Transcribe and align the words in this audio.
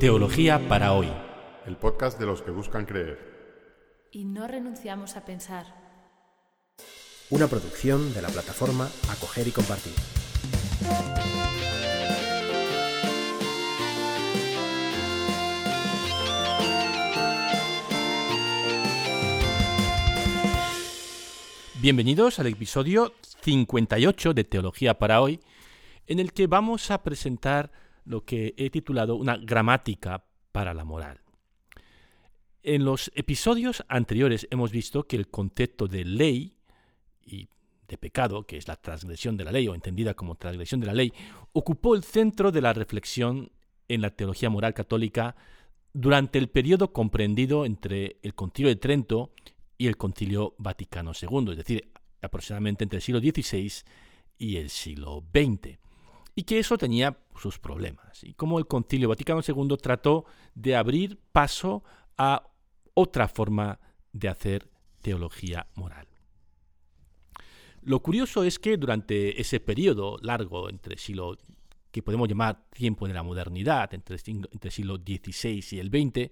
Teología 0.00 0.68
para 0.68 0.92
hoy. 0.92 1.08
El 1.66 1.76
podcast 1.76 2.20
de 2.20 2.26
los 2.26 2.40
que 2.42 2.52
buscan 2.52 2.86
creer. 2.86 3.18
Y 4.12 4.26
no 4.26 4.46
renunciamos 4.46 5.16
a 5.16 5.24
pensar. 5.24 5.66
Una 7.30 7.48
producción 7.48 8.14
de 8.14 8.22
la 8.22 8.28
plataforma 8.28 8.88
Acoger 9.10 9.48
y 9.48 9.50
Compartir. 9.50 9.92
Bienvenidos 21.80 22.38
al 22.38 22.46
episodio 22.46 23.14
58 23.42 24.32
de 24.32 24.44
Teología 24.44 24.96
para 24.96 25.20
hoy, 25.20 25.40
en 26.06 26.20
el 26.20 26.32
que 26.32 26.46
vamos 26.46 26.92
a 26.92 27.02
presentar 27.02 27.72
lo 28.08 28.24
que 28.24 28.54
he 28.56 28.70
titulado 28.70 29.16
una 29.16 29.36
gramática 29.36 30.24
para 30.50 30.72
la 30.72 30.84
moral. 30.84 31.20
En 32.62 32.84
los 32.84 33.12
episodios 33.14 33.84
anteriores 33.88 34.48
hemos 34.50 34.72
visto 34.72 35.06
que 35.06 35.16
el 35.16 35.28
concepto 35.28 35.86
de 35.86 36.04
ley 36.04 36.56
y 37.22 37.48
de 37.86 37.98
pecado, 37.98 38.46
que 38.46 38.56
es 38.56 38.66
la 38.66 38.76
transgresión 38.76 39.36
de 39.36 39.44
la 39.44 39.52
ley 39.52 39.68
o 39.68 39.74
entendida 39.74 40.14
como 40.14 40.34
transgresión 40.34 40.80
de 40.80 40.86
la 40.86 40.94
ley, 40.94 41.12
ocupó 41.52 41.94
el 41.94 42.02
centro 42.02 42.50
de 42.50 42.62
la 42.62 42.72
reflexión 42.72 43.52
en 43.88 44.00
la 44.00 44.10
teología 44.10 44.50
moral 44.50 44.74
católica 44.74 45.36
durante 45.92 46.38
el 46.38 46.48
periodo 46.48 46.92
comprendido 46.92 47.64
entre 47.64 48.18
el 48.22 48.34
Concilio 48.34 48.68
de 48.68 48.76
Trento 48.76 49.32
y 49.76 49.86
el 49.86 49.96
Concilio 49.96 50.54
Vaticano 50.58 51.12
II, 51.12 51.50
es 51.52 51.58
decir, 51.58 51.92
aproximadamente 52.20 52.84
entre 52.84 52.98
el 52.98 53.02
siglo 53.02 53.20
XVI 53.20 53.72
y 54.38 54.56
el 54.56 54.70
siglo 54.70 55.24
XX 55.32 55.78
y 56.38 56.44
que 56.44 56.60
eso 56.60 56.78
tenía 56.78 57.18
sus 57.34 57.58
problemas. 57.58 58.22
Y 58.22 58.32
como 58.34 58.60
el 58.60 58.68
Concilio 58.68 59.08
Vaticano 59.08 59.40
II 59.44 59.76
trató 59.76 60.24
de 60.54 60.76
abrir 60.76 61.18
paso 61.32 61.82
a 62.16 62.48
otra 62.94 63.26
forma 63.26 63.80
de 64.12 64.28
hacer 64.28 64.70
teología 65.02 65.66
moral. 65.74 66.06
Lo 67.82 68.00
curioso 68.00 68.44
es 68.44 68.60
que 68.60 68.76
durante 68.76 69.40
ese 69.40 69.58
periodo 69.58 70.16
largo 70.22 70.70
entre 70.70 70.96
siglo 70.96 71.36
que 71.90 72.04
podemos 72.04 72.28
llamar 72.28 72.68
tiempo 72.70 73.08
de 73.08 73.14
la 73.14 73.24
modernidad, 73.24 73.92
entre 73.92 74.14
el, 74.14 74.70
siglo 74.70 74.94
XVI 74.94 75.64
y 75.72 75.78
el 75.80 75.88
XX, 75.88 76.30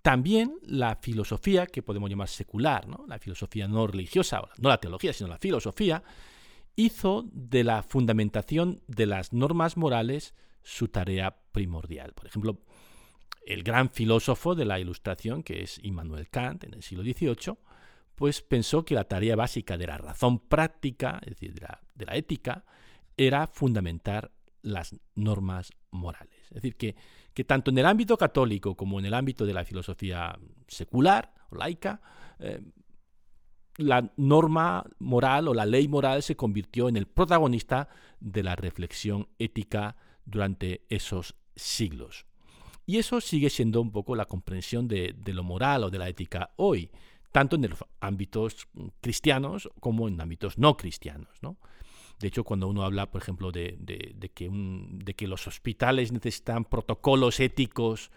también 0.00 0.60
la 0.62 0.94
filosofía, 0.94 1.66
que 1.66 1.82
podemos 1.82 2.08
llamar 2.08 2.28
secular, 2.28 2.86
¿no? 2.86 3.04
la 3.08 3.18
filosofía 3.18 3.66
no 3.66 3.88
religiosa, 3.88 4.42
no 4.58 4.68
la 4.68 4.78
teología, 4.78 5.12
sino 5.12 5.28
la 5.28 5.38
filosofía, 5.38 6.04
hizo 6.80 7.28
de 7.32 7.64
la 7.64 7.82
fundamentación 7.82 8.82
de 8.86 9.06
las 9.06 9.32
normas 9.32 9.76
morales 9.76 10.34
su 10.62 10.88
tarea 10.88 11.36
primordial. 11.52 12.12
Por 12.12 12.26
ejemplo, 12.26 12.60
el 13.46 13.62
gran 13.62 13.90
filósofo 13.90 14.54
de 14.54 14.64
la 14.64 14.78
Ilustración, 14.78 15.42
que 15.42 15.62
es 15.62 15.80
Immanuel 15.82 16.28
Kant 16.28 16.64
en 16.64 16.74
el 16.74 16.82
siglo 16.82 17.02
XVIII, 17.02 17.56
pues 18.14 18.42
pensó 18.42 18.84
que 18.84 18.94
la 18.94 19.04
tarea 19.04 19.36
básica 19.36 19.78
de 19.78 19.86
la 19.86 19.98
razón 19.98 20.40
práctica, 20.40 21.20
es 21.22 21.30
decir, 21.30 21.54
de 21.54 22.06
la, 22.06 22.14
ética, 22.16 22.64
era 23.16 23.46
fundamentar 23.46 24.30
las 24.62 24.94
normas 25.14 25.72
morales. 25.90 26.36
Es 26.50 26.62
decir, 26.62 26.76
que, 26.76 26.94
tanto 27.44 27.70
en 27.70 27.78
el 27.78 27.86
ámbito 27.86 28.18
católico 28.18 28.76
como 28.76 28.98
en 28.98 29.06
el 29.06 29.14
ámbito 29.14 29.46
de 29.46 29.54
la 29.54 29.64
filosofía 29.64 30.38
secular 30.68 31.32
o 31.50 31.56
laica, 31.56 32.02
eh, 32.38 32.60
la 33.80 34.12
norma 34.16 34.84
moral 34.98 35.48
o 35.48 35.54
la 35.54 35.66
ley 35.66 35.88
moral 35.88 36.22
se 36.22 36.36
convirtió 36.36 36.88
en 36.88 36.96
el 36.96 37.06
protagonista 37.06 37.88
de 38.20 38.42
la 38.42 38.56
reflexión 38.56 39.28
ética 39.38 39.96
durante 40.24 40.84
esos 40.88 41.34
siglos. 41.56 42.26
Y 42.86 42.98
eso 42.98 43.20
sigue 43.20 43.50
siendo 43.50 43.80
un 43.80 43.92
poco 43.92 44.16
la 44.16 44.26
comprensión 44.26 44.88
de, 44.88 45.14
lo 45.26 45.42
moral 45.42 45.84
o 45.84 45.90
de 45.90 45.98
la 45.98 46.08
ética 46.08 46.50
hoy, 46.56 46.90
tanto 47.32 47.56
en 47.56 47.68
los 47.68 47.84
ámbitos 48.00 48.66
cristianos 49.00 49.68
como 49.80 50.08
en 50.08 50.20
ámbitos 50.20 50.58
no 50.58 50.76
cristianos. 50.76 51.28
De 52.18 52.28
hecho, 52.28 52.44
cuando 52.44 52.68
uno 52.68 52.84
habla, 52.84 53.10
por 53.10 53.22
ejemplo, 53.22 53.52
de, 53.52 53.78
que, 54.34 54.50
de 54.50 55.14
que 55.14 55.26
los 55.28 55.46
hospitales 55.46 56.12
necesitan 56.12 56.64
protocolos 56.64 57.40
éticos 57.40 58.10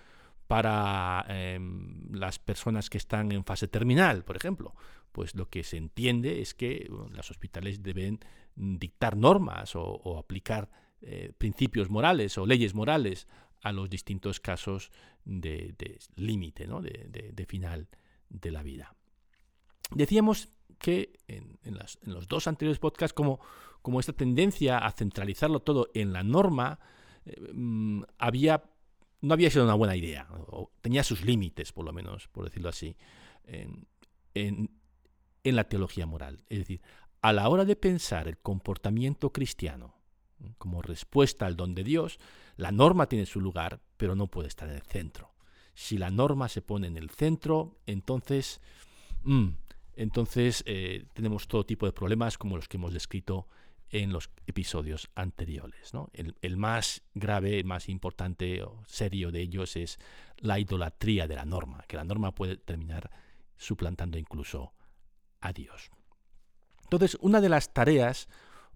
para 0.47 1.25
em, 1.29 2.11
las 2.11 2.37
personas 2.39 2.89
que 2.89 2.97
están 2.97 3.31
en 3.31 3.45
fase 3.45 3.67
terminal, 3.67 4.23
por 4.23 4.35
ejemplo, 4.35 4.75
pues 5.13 5.35
lo 5.35 5.47
que 5.47 5.63
se 5.63 5.77
entiende 5.77 6.41
es 6.41 6.53
que 6.53 6.89
los 7.11 7.31
hospitales 7.31 7.81
deben 7.81 8.19
dictar 8.55 9.15
normas 9.15 9.75
o, 9.75 10.17
aplicar 10.17 10.69
eh, 11.01 11.31
principios 11.37 11.89
morales 11.89 12.37
o 12.37 12.45
leyes 12.45 12.73
morales 12.73 13.27
a 13.61 13.71
los 13.71 13.89
distintos 13.89 14.39
casos 14.39 14.91
de, 15.23 15.75
límite, 16.15 16.67
de, 16.67 17.45
final 17.45 17.87
de 18.29 18.51
la 18.51 18.63
vida. 18.63 18.95
Decíamos 19.91 20.49
que 20.79 21.13
en, 21.27 21.59
los 22.01 22.27
dos 22.27 22.47
anteriores 22.47 22.79
podcasts, 22.79 23.13
como, 23.13 23.39
como, 23.83 23.99
esta 23.99 24.13
tendencia 24.13 24.79
a 24.79 24.91
centralizarlo 24.91 25.61
todo 25.61 25.89
en 25.93 26.11
la 26.11 26.23
norma, 26.23 26.79
eh, 27.25 27.39
mm, 27.53 28.01
había, 28.17 28.63
no 29.21 29.33
había 29.35 29.51
sido 29.51 29.63
una 29.63 29.75
buena 29.75 29.95
idea, 29.95 30.27
o 30.47 30.71
tenía 30.81 31.03
sus 31.03 31.23
límites, 31.23 31.71
por 31.71 31.85
lo 31.85 31.93
menos, 31.93 32.27
por 32.29 32.45
decirlo 32.45 32.69
así. 32.69 32.97
En 34.33 34.69
la 35.51 35.65
teología 35.65 36.05
moral. 36.05 36.43
Es 36.49 36.59
decir, 36.59 36.81
a 37.21 37.33
la 37.33 37.47
hora 37.49 37.65
de 37.65 37.75
pensar 37.75 38.27
el 38.27 38.37
comportamiento 38.37 39.31
cristiano 39.31 39.95
como 40.57 40.81
respuesta 40.81 41.45
al 41.45 41.55
don 41.55 41.73
de 41.73 41.83
Dios, 41.83 42.19
la 42.57 42.71
norma 42.71 43.07
tiene 43.07 43.25
su 43.25 43.39
lugar, 43.39 43.81
pero 43.97 44.15
no 44.15 44.27
puede 44.27 44.47
estar 44.47 44.69
en 44.69 44.75
el 44.75 44.81
centro. 44.81 45.33
Si 45.73 45.97
la 45.97 46.09
norma 46.09 46.49
se 46.49 46.61
pone 46.61 46.87
en 46.87 46.97
el 46.97 47.09
centro, 47.09 47.79
entonces, 47.85 48.61
mm, 49.23 49.49
entonces 49.95 50.63
eh, 50.65 51.05
tenemos 51.13 51.47
todo 51.47 51.65
tipo 51.65 51.85
de 51.85 51.93
problemas 51.93 52.37
como 52.37 52.57
los 52.57 52.67
que 52.67 52.77
hemos 52.77 52.93
descrito 52.93 53.47
en 53.89 54.11
los 54.11 54.29
episodios 54.47 55.09
anteriores. 55.15 55.91
El, 56.13 56.35
el, 56.41 56.57
más 56.57 57.03
grave, 57.13 57.59
el 57.59 57.65
más 57.65 57.89
importante 57.89 58.63
o 58.63 58.83
serio 58.87 59.31
de 59.31 59.41
ellos 59.41 59.75
es 59.75 59.99
la 60.37 60.59
idolatría 60.59 61.27
de 61.27 61.35
la 61.35 61.45
norma, 61.45 61.83
que 61.87 61.95
la 61.95 62.03
norma 62.03 62.33
puede 62.33 62.57
terminar 62.57 63.11
suplantando 63.55 64.17
incluso 64.17 64.73
a 65.43 65.51
Dios. 65.51 65.91
Entonces, 66.83 67.17
una 67.21 67.41
de 67.41 67.49
las 67.49 67.73
tareas, 67.73 68.27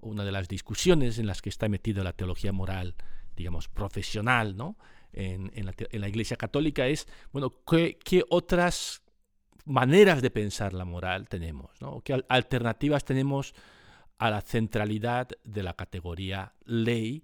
una 0.02 0.24
de 0.26 0.32
las 0.32 0.48
discusiones 0.48 1.18
en 1.18 1.28
las 1.28 1.42
que 1.42 1.50
está 1.50 1.70
metido 1.70 2.04
la 2.04 2.14
teología 2.14 2.52
moral, 2.52 2.96
digamos, 3.36 3.68
profesional, 3.70 4.56
¿no? 4.56 4.78
En, 5.14 5.52
la, 5.66 6.08
Iglesia 6.08 6.36
Católica 6.36 6.88
es, 6.88 7.08
bueno, 7.32 7.64
¿qué, 7.66 8.24
otras 8.30 9.02
maneras 9.66 10.22
de 10.22 10.30
pensar 10.30 10.74
la 10.74 10.86
moral 10.86 11.28
tenemos? 11.30 11.72
¿Qué 12.04 12.24
alternativas 12.28 13.06
tenemos 13.06 13.56
a 14.18 14.30
la 14.30 14.42
centralidad 14.42 15.30
de 15.44 15.64
la 15.64 15.74
categoría 15.76 16.54
ley 16.66 17.24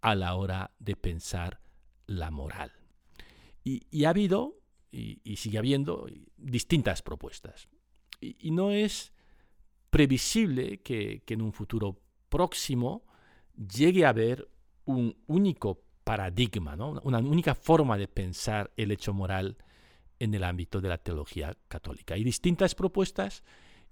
a 0.00 0.14
la 0.14 0.34
hora 0.34 0.72
de 0.78 0.96
pensar 0.96 1.60
la 2.06 2.30
moral? 2.30 2.72
Y, 3.62 4.04
ha 4.04 4.10
habido, 4.10 4.60
y 4.90 5.36
sigue 5.36 5.58
habiendo, 5.58 6.06
distintas 6.36 7.00
propuestas 7.02 7.68
y, 8.38 8.50
no 8.50 8.70
es 8.70 9.12
previsible 9.90 10.80
que, 10.80 11.22
en 11.26 11.42
un 11.42 11.52
futuro 11.52 12.00
próximo 12.28 13.04
llegue 13.56 14.04
a 14.04 14.10
haber 14.10 14.48
un 14.86 15.16
único 15.26 15.82
paradigma, 16.04 16.74
una 17.02 17.18
única 17.18 17.54
forma 17.54 17.96
de 17.96 18.08
pensar 18.08 18.72
el 18.76 18.90
hecho 18.90 19.14
moral 19.14 19.56
en 20.18 20.34
el 20.34 20.44
ámbito 20.44 20.80
de 20.80 20.88
la 20.88 20.98
teología 20.98 21.56
católica. 21.68 22.14
Hay 22.14 22.24
distintas 22.24 22.74
propuestas 22.74 23.42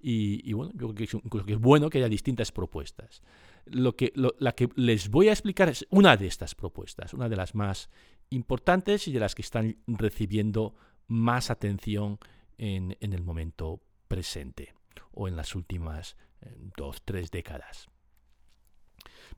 y, 0.01 0.53
bueno, 0.53 0.73
yo 0.75 0.93
creo 0.93 1.47
que 1.47 1.53
es, 1.53 1.59
bueno 1.61 1.89
que 1.89 1.99
haya 1.99 2.09
distintas 2.09 2.51
propuestas. 2.51 3.23
Lo 3.67 3.95
que, 3.95 4.13
la 4.15 4.53
que 4.53 4.69
les 4.75 5.09
voy 5.09 5.29
a 5.29 5.33
explicar 5.33 5.69
es 5.69 5.87
una 5.91 6.17
de 6.17 6.27
estas 6.27 6.57
propuestas, 6.57 7.15
una 7.15 7.29
de 7.29 7.37
las 7.37 7.55
más 7.55 7.89
importantes 8.31 9.07
y 9.07 9.13
de 9.13 9.21
las 9.21 9.37
que 9.37 9.43
están 9.43 9.77
recibiendo 9.87 10.75
más 11.07 11.51
atención 11.51 12.19
en, 12.59 12.97
en 13.01 13.13
el 13.13 13.23
momento 13.23 13.81
presente 14.13 14.75
o 15.13 15.27
en 15.27 15.37
las 15.37 15.55
últimas 15.55 16.17
eh, 16.43 16.55
dos, 16.77 17.01
tres 17.03 17.31
décadas. 17.31 17.89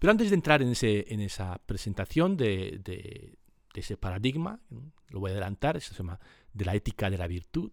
Pero 0.00 0.10
antes 0.10 0.30
de 0.30 0.34
entrar 0.34 0.62
en, 0.62 0.70
ese, 0.70 1.12
en 1.14 1.20
esa 1.20 1.58
presentación 1.64 2.36
de, 2.36 3.38
ese 3.72 3.96
paradigma, 3.96 4.60
lo 5.10 5.20
voy 5.20 5.30
a 5.30 5.34
adelantar, 5.34 5.80
se 5.80 5.94
llama 5.94 6.18
de 6.52 6.64
la 6.64 6.74
ética 6.74 7.08
de 7.08 7.18
la 7.18 7.28
virtud, 7.28 7.70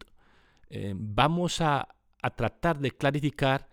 eh, 0.70 0.94
vamos 0.96 1.60
a, 1.62 1.88
tratar 2.36 2.78
de 2.78 2.92
clarificar 2.92 3.68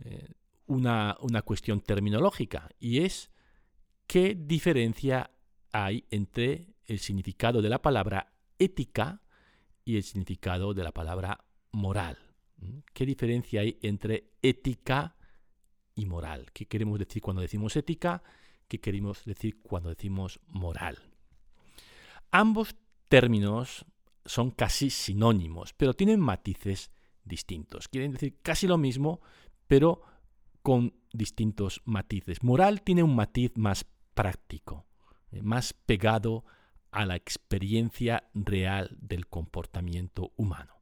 eh, 0.00 0.28
una, 0.66 1.16
una, 1.20 1.40
cuestión 1.40 1.80
terminológica 1.80 2.68
y 2.78 3.02
es 3.02 3.30
qué 4.06 4.34
diferencia 4.38 5.30
hay 5.72 6.04
entre 6.10 6.74
el 6.84 6.98
significado 6.98 7.62
de 7.62 7.70
la 7.70 7.80
palabra 7.80 8.34
ética 8.58 9.22
y 9.86 9.96
el 9.96 10.02
significado 10.02 10.74
de 10.74 10.84
la 10.84 10.92
palabra 10.92 11.46
moral. 11.72 12.23
¿Qué 12.92 13.06
diferencia 13.06 13.60
hay 13.60 13.78
entre 13.82 14.32
ética 14.42 15.16
y 15.94 16.06
moral? 16.06 16.46
¿Qué 16.52 16.66
queremos 16.66 16.98
decir 16.98 17.20
cuando 17.20 17.42
decimos 17.42 17.76
ética? 17.76 18.22
¿Qué 18.68 18.80
queremos 18.80 19.24
decir 19.24 19.60
cuando 19.62 19.90
decimos 19.90 20.40
moral? 20.46 20.98
Ambos 22.30 22.74
términos 23.08 23.84
son 24.24 24.50
casi 24.50 24.90
sinónimos, 24.90 25.72
pero 25.74 25.94
tienen 25.94 26.20
matices 26.20 26.90
distintos. 27.24 27.88
Quieren 27.88 28.12
decir 28.12 28.38
casi 28.42 28.66
lo 28.66 28.78
mismo, 28.78 29.20
pero 29.66 30.02
con 30.62 30.94
distintos 31.12 31.82
matices. 31.84 32.42
Moral 32.42 32.82
tiene 32.82 33.02
un 33.02 33.14
matiz 33.14 33.52
más 33.56 33.84
práctico, 34.14 34.86
eh, 35.30 35.42
más 35.42 35.72
pegado 35.74 36.44
a 36.90 37.04
la 37.06 37.16
experiencia 37.16 38.30
real 38.34 38.96
del 39.00 39.26
comportamiento 39.26 40.32
humano. 40.36 40.73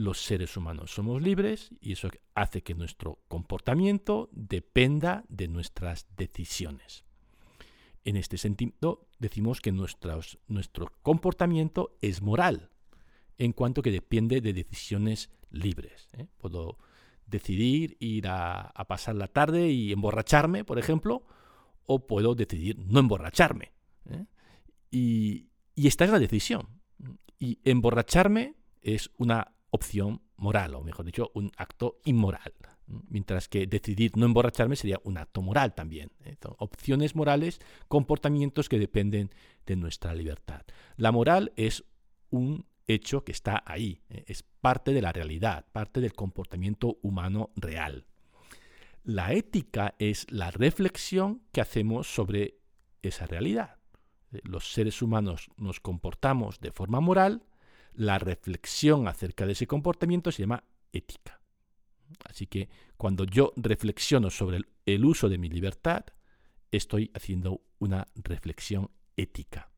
Los 0.00 0.22
seres 0.22 0.56
humanos 0.56 0.92
somos 0.92 1.20
libres 1.20 1.74
y 1.78 1.92
eso 1.92 2.08
hace 2.34 2.62
que 2.62 2.74
nuestro 2.74 3.18
comportamiento 3.28 4.30
dependa 4.32 5.26
de 5.28 5.46
nuestras 5.46 6.06
decisiones. 6.16 7.04
En 8.06 8.16
este 8.16 8.38
sentido, 8.38 9.10
decimos 9.18 9.60
que 9.60 9.72
nuestro 9.72 10.92
comportamiento 11.02 11.98
es 12.00 12.22
moral, 12.22 12.70
en 13.36 13.52
cuanto 13.52 13.82
que 13.82 13.90
depende 13.90 14.40
de 14.40 14.54
decisiones 14.54 15.28
libres. 15.50 16.08
¿eh? 16.16 16.28
Puedo 16.38 16.78
decidir 17.26 17.98
ir 18.00 18.26
a, 18.26 18.72
pasar 18.88 19.16
la 19.16 19.28
tarde 19.28 19.68
y 19.68 19.92
emborracharme, 19.92 20.64
por 20.64 20.78
ejemplo, 20.78 21.26
o 21.84 22.06
puedo 22.06 22.34
decidir 22.34 22.78
no 22.78 23.00
emborracharme. 23.00 23.74
¿eh? 24.08 24.24
Y, 24.90 25.50
y 25.74 25.88
esta 25.88 26.06
es 26.06 26.10
la 26.10 26.18
decisión. 26.18 26.80
Y 27.38 27.58
emborracharme 27.64 28.54
es 28.80 29.10
una 29.18 29.59
opción 29.70 30.22
moral, 30.36 30.74
o 30.74 30.82
mejor 30.82 31.04
dicho, 31.04 31.30
un 31.34 31.50
acto 31.56 32.00
inmoral. 32.04 32.52
Mientras 32.86 33.48
que 33.48 33.66
decidir 33.66 34.16
no 34.16 34.26
emborracharme 34.26 34.74
sería 34.74 35.00
un 35.04 35.16
acto 35.16 35.42
moral 35.42 35.74
también. 35.74 36.10
¿eh? 36.24 36.36
opciones 36.58 37.14
morales, 37.14 37.60
comportamientos 37.88 38.68
que 38.68 38.78
dependen 38.78 39.30
de 39.66 39.76
nuestra 39.76 40.14
libertad. 40.14 40.62
La 40.96 41.12
moral 41.12 41.52
es 41.56 41.84
un 42.30 42.66
hecho 42.86 43.24
que 43.24 43.32
está 43.32 43.62
ahí, 43.66 44.02
¿eh? 44.10 44.24
es 44.26 44.42
parte 44.42 44.92
de 44.92 45.02
la 45.02 45.12
realidad, 45.12 45.66
parte 45.72 46.00
del 46.00 46.14
comportamiento 46.14 46.98
humano 47.02 47.50
real. 47.54 48.06
La 49.04 49.32
ética 49.32 49.94
es 49.98 50.30
la 50.30 50.50
reflexión 50.50 51.42
que 51.52 51.60
hacemos 51.60 52.12
sobre 52.12 52.58
esa 53.02 53.26
realidad. 53.26 53.76
Los 54.30 54.72
seres 54.72 55.00
humanos 55.02 55.50
nos 55.56 55.80
comportamos 55.80 56.60
de 56.60 56.70
forma 56.70 57.00
moral, 57.00 57.42
la 57.94 58.18
reflexión 58.18 59.08
acerca 59.08 59.46
de 59.46 59.52
ese 59.52 59.66
comportamiento 59.66 60.32
se 60.32 60.42
llama 60.42 60.64
ética. 60.92 61.40
Así 62.24 62.46
que 62.46 62.68
cuando 62.96 63.24
yo 63.24 63.52
reflexiono 63.56 64.30
sobre 64.30 64.60
el, 64.86 65.04
uso 65.04 65.28
de 65.28 65.38
mi 65.38 65.48
libertad, 65.48 66.04
estoy 66.70 67.10
haciendo 67.14 67.62
una 67.78 68.06
reflexión 68.14 68.90
ética. 69.16 69.70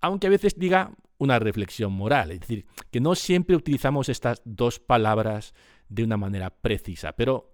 Aunque 0.00 0.26
a 0.26 0.30
veces 0.30 0.58
diga 0.58 0.94
una 1.18 1.38
reflexión 1.38 1.92
moral, 1.92 2.30
es 2.32 2.40
decir, 2.40 2.66
que 2.90 3.00
no 3.00 3.14
siempre 3.14 3.56
utilizamos 3.56 4.08
estas 4.08 4.42
dos 4.44 4.78
palabras 4.78 5.54
de 5.88 6.04
una 6.04 6.16
manera 6.16 6.50
precisa, 6.50 7.12
pero 7.12 7.52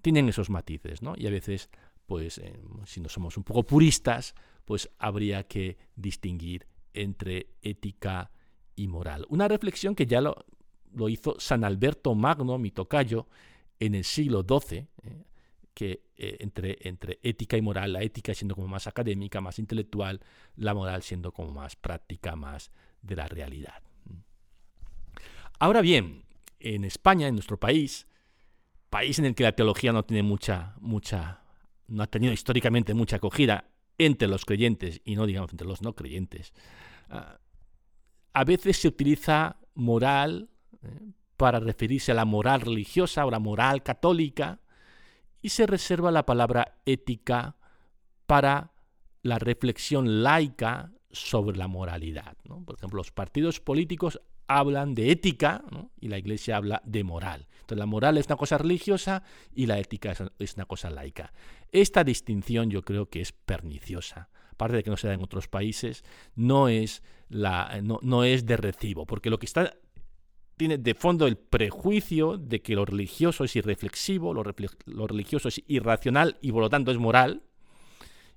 tienen 0.00 0.28
esos 0.28 0.50
matices, 0.50 1.02
¿no? 1.02 1.14
Y 1.16 1.26
a 1.26 1.30
veces, 1.30 1.68
pues, 2.06 2.38
eh, 2.38 2.60
si 2.86 3.00
no 3.00 3.08
somos 3.08 3.36
un 3.36 3.44
poco 3.44 3.64
puristas, 3.64 4.34
pues 4.64 4.90
habría 4.98 5.46
que 5.46 5.78
distinguir 5.96 6.66
entre 6.94 7.54
ética 7.62 8.30
y 8.80 8.88
moral. 8.88 9.26
Una 9.28 9.46
reflexión 9.46 9.94
que 9.94 10.06
ya 10.06 10.22
lo, 10.22 10.46
lo 10.94 11.08
hizo 11.10 11.36
San 11.38 11.64
Alberto 11.64 12.14
Magno, 12.14 12.56
mi 12.56 12.70
tocayo, 12.70 13.26
en 13.78 13.94
el 13.94 14.04
siglo 14.04 14.44
XII, 14.48 14.78
eh, 15.02 15.24
que 15.74 16.04
eh, 16.16 16.38
entre, 16.40 16.78
entre 16.80 17.18
ética 17.22 17.58
y 17.58 17.62
moral, 17.62 17.92
la 17.92 18.02
ética 18.02 18.32
siendo 18.32 18.54
como 18.54 18.68
más 18.68 18.86
académica, 18.86 19.40
más 19.40 19.58
intelectual, 19.58 20.20
la 20.56 20.72
moral 20.72 21.02
siendo 21.02 21.30
como 21.32 21.52
más 21.52 21.76
práctica, 21.76 22.36
más 22.36 22.70
de 23.02 23.16
la 23.16 23.26
realidad. 23.26 23.82
Ahora 25.58 25.82
bien, 25.82 26.24
en 26.58 26.84
España, 26.84 27.28
en 27.28 27.34
nuestro 27.34 27.60
país, 27.60 28.06
país 28.88 29.18
en 29.18 29.26
el 29.26 29.34
que 29.34 29.42
la 29.42 29.52
teología 29.52 29.92
no 29.92 30.04
tiene 30.04 30.22
mucha, 30.22 30.74
mucha, 30.80 31.42
no 31.86 32.02
ha 32.02 32.06
tenido 32.06 32.32
históricamente 32.32 32.94
mucha 32.94 33.16
acogida 33.16 33.70
entre 33.98 34.26
los 34.26 34.46
creyentes 34.46 35.02
y 35.04 35.16
no 35.16 35.26
digamos 35.26 35.50
entre 35.52 35.66
los 35.66 35.82
no 35.82 35.94
creyentes, 35.94 36.54
ah, 37.10 37.39
a 38.32 38.44
veces 38.44 38.78
se 38.78 38.88
utiliza 38.88 39.56
moral 39.74 40.50
para 41.36 41.60
referirse 41.60 42.12
a 42.12 42.14
la 42.14 42.24
moral 42.24 42.60
religiosa 42.60 43.24
o 43.24 43.30
la 43.30 43.38
moral 43.38 43.82
católica, 43.82 44.60
y 45.42 45.48
se 45.48 45.66
reserva 45.66 46.10
la 46.10 46.26
palabra 46.26 46.80
ética 46.84 47.56
para 48.26 48.72
la 49.22 49.38
reflexión 49.38 50.22
laica 50.22 50.92
sobre 51.10 51.56
la 51.56 51.66
moralidad. 51.66 52.36
Por 52.44 52.76
ejemplo, 52.76 52.98
los 52.98 53.10
partidos 53.10 53.58
políticos 53.60 54.20
hablan 54.46 54.94
de 54.94 55.10
ética 55.12 55.64
y 56.00 56.08
la 56.08 56.18
iglesia 56.18 56.56
habla 56.56 56.82
de 56.84 57.04
moral. 57.04 57.46
Entonces 57.60 57.78
la 57.78 57.86
moral 57.86 58.18
es 58.18 58.26
una 58.26 58.36
cosa 58.36 58.58
religiosa 58.58 59.22
y 59.54 59.66
la 59.66 59.78
ética 59.78 60.14
es 60.38 60.54
una 60.56 60.66
cosa 60.66 60.90
laica. 60.90 61.32
Esta 61.72 62.04
distinción 62.04 62.70
yo 62.70 62.82
creo 62.82 63.08
que 63.08 63.20
es 63.20 63.32
perniciosa. 63.32 64.28
Aparte 64.60 64.76
de 64.76 64.82
que 64.82 64.90
no 64.90 64.98
se 64.98 65.08
da 65.08 65.14
en 65.14 65.22
otros 65.22 65.48
países, 65.48 66.04
no 66.34 66.68
es, 66.68 67.02
la, 67.30 67.80
no, 67.82 67.98
no 68.02 68.24
es 68.24 68.44
de 68.44 68.58
recibo, 68.58 69.06
porque 69.06 69.30
lo 69.30 69.38
que 69.38 69.46
está 69.46 69.72
tiene 70.58 70.76
de 70.76 70.92
fondo 70.92 71.26
el 71.26 71.38
prejuicio 71.38 72.36
de 72.36 72.60
que 72.60 72.74
lo 72.74 72.84
religioso 72.84 73.44
es 73.44 73.56
irreflexivo, 73.56 74.34
lo, 74.34 75.06
religioso 75.06 75.48
es 75.48 75.62
irracional 75.66 76.36
y 76.42 76.52
por 76.52 76.60
lo 76.60 76.68
tanto 76.68 76.90
es 76.90 76.98
moral, 76.98 77.44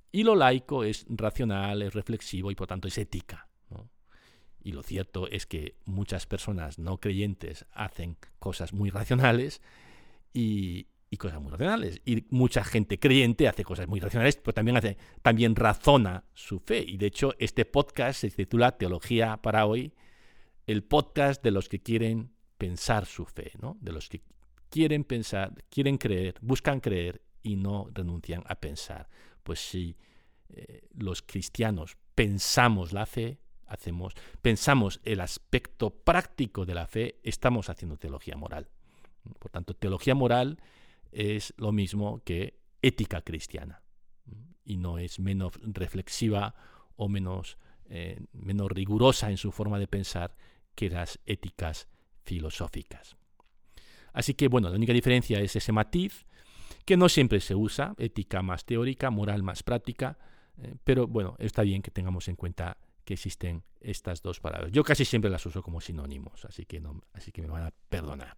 y 0.09 0.23
lo 0.23 0.33
laico 0.33 0.85
es 0.85 1.05
racional, 1.09 1.81
es 1.81 1.93
reflexivo 1.93 2.49
y 2.49 2.55
por 2.55 2.67
tanto 2.67 2.87
es 2.87 2.97
ética. 2.97 3.49
Y 4.63 4.71
lo 4.71 4.81
cierto 4.81 5.27
es 5.27 5.45
que 5.45 5.75
muchas 5.83 6.25
personas 6.25 6.79
no 6.79 7.01
creyentes 7.01 7.65
hacen 7.73 8.15
cosas 8.39 8.71
muy 8.71 8.89
racionales 8.89 9.61
y, 10.31 10.87
cosas 11.17 11.41
muy 11.41 11.51
racionales. 11.51 12.01
Y 12.05 12.25
mucha 12.29 12.63
gente 12.63 12.99
creyente 12.99 13.47
hace 13.47 13.63
cosas 13.63 13.87
muy 13.87 13.99
racionales, 13.99 14.37
pero 14.37 14.53
también, 14.53 14.77
hace, 14.77 14.97
también 15.21 15.55
razona 15.55 16.25
su 16.33 16.59
fe. 16.59 16.83
Y 16.87 16.97
de 16.97 17.07
hecho, 17.07 17.33
este 17.39 17.65
podcast 17.65 18.21
se 18.21 18.31
titula 18.31 18.77
Teología 18.77 19.37
para 19.37 19.65
hoy 19.65 19.93
el 20.67 20.83
podcast 20.83 21.43
de 21.43 21.51
los 21.51 21.67
que 21.69 21.81
quieren 21.81 22.31
pensar 22.57 23.05
su 23.05 23.25
fe, 23.25 23.51
¿no? 23.61 23.77
de 23.81 23.91
los 23.91 24.07
que 24.09 24.21
quieren 24.69 25.03
pensar, 25.03 25.53
quieren 25.69 25.97
creer, 25.97 26.35
buscan 26.41 26.79
creer 26.79 27.21
y 27.41 27.57
no 27.57 27.89
renuncian 27.93 28.43
a 28.47 28.55
pensar. 28.55 29.09
Pues 29.43 29.59
si 29.59 29.97
eh, 30.49 30.87
los 30.93 31.21
cristianos 31.21 31.97
pensamos 32.15 32.93
la 32.93 33.05
fe, 33.05 33.39
hacemos, 33.67 34.13
pensamos 34.41 35.01
el 35.03 35.19
aspecto 35.19 35.89
práctico 35.89 36.65
de 36.65 36.75
la 36.75 36.87
fe, 36.87 37.19
estamos 37.23 37.69
haciendo 37.69 37.97
teología 37.97 38.37
moral. 38.37 38.69
Por 39.39 39.51
tanto, 39.51 39.73
teología 39.73 40.15
moral 40.15 40.59
es 41.13 41.53
lo 41.57 41.71
mismo 41.71 42.21
que 42.23 42.59
ética 42.81 43.21
cristiana 43.21 43.81
y 44.65 44.77
no 44.77 44.97
es 44.97 45.19
menos 45.19 45.53
reflexiva 45.61 46.55
o 46.95 47.09
menos, 47.09 47.57
eh, 47.85 48.19
menos 48.33 48.69
rigurosa 48.71 49.29
en 49.29 49.37
su 49.37 49.51
forma 49.51 49.79
de 49.79 49.87
pensar 49.87 50.35
que 50.75 50.89
las 50.89 51.19
éticas 51.25 51.87
filosóficas. 52.23 53.15
Así 54.13 54.33
que, 54.35 54.47
bueno, 54.47 54.69
la 54.69 54.75
única 54.75 54.93
diferencia 54.93 55.39
es 55.39 55.55
ese 55.55 55.71
matiz, 55.71 56.25
que 56.85 56.97
no 56.97 57.09
siempre 57.09 57.39
se 57.39 57.55
usa, 57.55 57.95
ética 57.97 58.41
más 58.41 58.65
teórica, 58.65 59.09
moral 59.09 59.43
más 59.43 59.63
práctica, 59.63 60.17
eh, 60.57 60.75
pero 60.83 61.07
bueno, 61.07 61.35
está 61.39 61.63
bien 61.63 61.81
que 61.81 61.91
tengamos 61.91 62.27
en 62.27 62.35
cuenta 62.35 62.77
que 63.05 63.15
existen 63.15 63.63
estas 63.79 64.21
dos 64.21 64.39
palabras. 64.39 64.71
Yo 64.71 64.83
casi 64.83 65.03
siempre 65.05 65.29
las 65.29 65.45
uso 65.45 65.61
como 65.61 65.81
sinónimos, 65.81 66.45
así 66.45 66.65
que, 66.65 66.81
así 67.13 67.31
que 67.31 67.41
me 67.41 67.47
van 67.47 67.63
a 67.63 67.73
perdonar. 67.89 68.37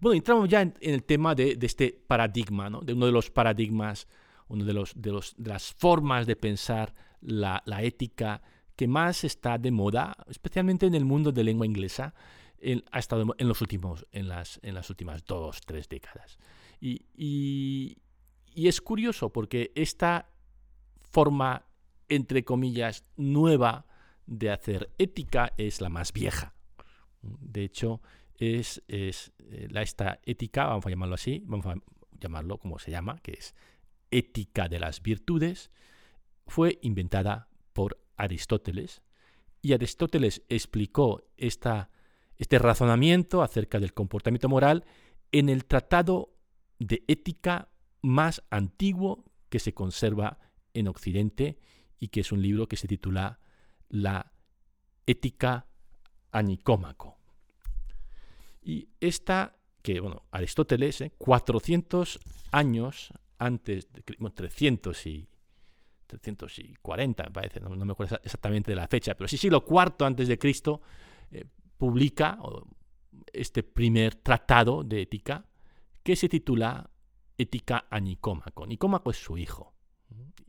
Bueno, 0.00 0.16
entramos 0.16 0.48
ya 0.48 0.62
en, 0.62 0.74
el 0.80 1.04
tema 1.04 1.34
de, 1.34 1.58
este 1.60 1.92
paradigma, 2.06 2.70
¿no? 2.70 2.80
de 2.80 2.92
uno 2.92 3.06
de 3.06 3.12
los 3.12 3.30
paradigmas, 3.30 4.08
uno 4.48 4.64
de, 4.64 4.72
los, 4.72 4.92
de, 4.96 5.12
los, 5.12 5.34
de 5.36 5.50
las 5.50 5.72
formas 5.74 6.26
de 6.26 6.36
pensar 6.36 6.94
la, 7.20 7.62
ética 7.82 8.42
que 8.76 8.88
más 8.88 9.24
está 9.24 9.58
de 9.58 9.70
moda, 9.70 10.16
especialmente 10.28 10.86
en 10.86 10.94
el 10.94 11.04
mundo 11.04 11.32
de 11.32 11.44
lengua 11.44 11.66
inglesa, 11.66 12.14
ha 12.90 12.98
estado 12.98 13.34
en, 13.38 13.48
los 13.48 13.60
últimos, 13.60 14.06
en, 14.12 14.28
las, 14.28 14.58
en 14.62 14.74
las 14.74 14.90
últimas 14.90 15.24
dos, 15.24 15.60
tres 15.64 15.88
décadas. 15.88 16.38
Y, 16.80 17.02
y, 17.14 17.96
es 18.68 18.80
curioso 18.80 19.30
porque 19.30 19.70
esta 19.74 20.30
forma, 21.10 21.64
entre 22.08 22.44
comillas, 22.44 23.04
nueva 23.16 23.86
de 24.26 24.50
hacer 24.50 24.90
ética 24.98 25.52
es 25.56 25.80
la 25.80 25.88
más 25.88 26.12
vieja. 26.12 26.54
De 27.22 27.64
hecho, 27.64 28.00
es, 28.40 28.82
es 28.88 29.32
eh, 29.38 29.68
esta 29.74 30.18
ética, 30.24 30.66
vamos 30.66 30.86
a 30.86 30.90
llamarlo 30.90 31.14
así, 31.14 31.42
vamos 31.46 31.66
a 31.66 31.74
llamarlo 32.18 32.58
como 32.58 32.78
se 32.78 32.90
llama, 32.90 33.18
que 33.18 33.32
es 33.32 33.54
ética 34.10 34.68
de 34.68 34.80
las 34.80 35.02
virtudes, 35.02 35.70
fue 36.46 36.78
inventada 36.82 37.48
por 37.72 38.00
Aristóteles, 38.16 39.02
y 39.62 39.74
Aristóteles 39.74 40.42
explicó 40.48 41.22
esta, 41.36 41.90
este 42.36 42.58
razonamiento 42.58 43.42
acerca 43.42 43.78
del 43.78 43.92
comportamiento 43.92 44.48
moral 44.48 44.84
en 45.32 45.50
el 45.50 45.66
tratado 45.66 46.34
de 46.78 47.04
ética 47.08 47.68
más 48.00 48.42
antiguo 48.48 49.24
que 49.50 49.58
se 49.58 49.74
conserva 49.74 50.38
en 50.72 50.88
Occidente 50.88 51.58
y 51.98 52.08
que 52.08 52.20
es 52.20 52.32
un 52.32 52.40
libro 52.40 52.68
que 52.68 52.76
se 52.76 52.88
titula 52.88 53.38
la 53.90 54.32
ética 55.06 55.66
anicómaco. 56.32 57.19
Y 58.70 58.88
esta, 59.00 59.56
que 59.82 59.98
bueno, 59.98 60.22
Aristóteles, 60.30 61.02
400 61.18 62.16
¿eh? 62.16 62.20
años 62.52 63.12
antes, 63.36 63.92
de, 63.92 64.02
300 64.02 65.06
y 65.06 65.28
340, 66.06 67.24
me 67.24 67.30
parece, 67.32 67.58
no, 67.58 67.70
me 67.70 67.90
acuerdo 67.90 68.20
exactamente 68.22 68.70
de 68.70 68.76
la 68.76 68.86
fecha, 68.86 69.16
pero 69.16 69.26
sí 69.26 69.36
siglo 69.38 69.64
IV 69.68 70.06
antes 70.06 70.28
de 70.28 70.38
Cristo, 70.38 70.82
eh, 71.32 71.46
publica 71.76 72.38
este 73.32 73.64
primer 73.64 74.14
tratado 74.14 74.84
de 74.84 75.02
ética 75.02 75.44
que 76.04 76.14
se 76.14 76.28
titula 76.28 76.88
Ética 77.36 77.88
a 77.90 77.98
Nicómaco. 77.98 78.68
Nicómaco 78.68 79.10
es 79.10 79.16
su 79.16 79.36
hijo. 79.36 79.74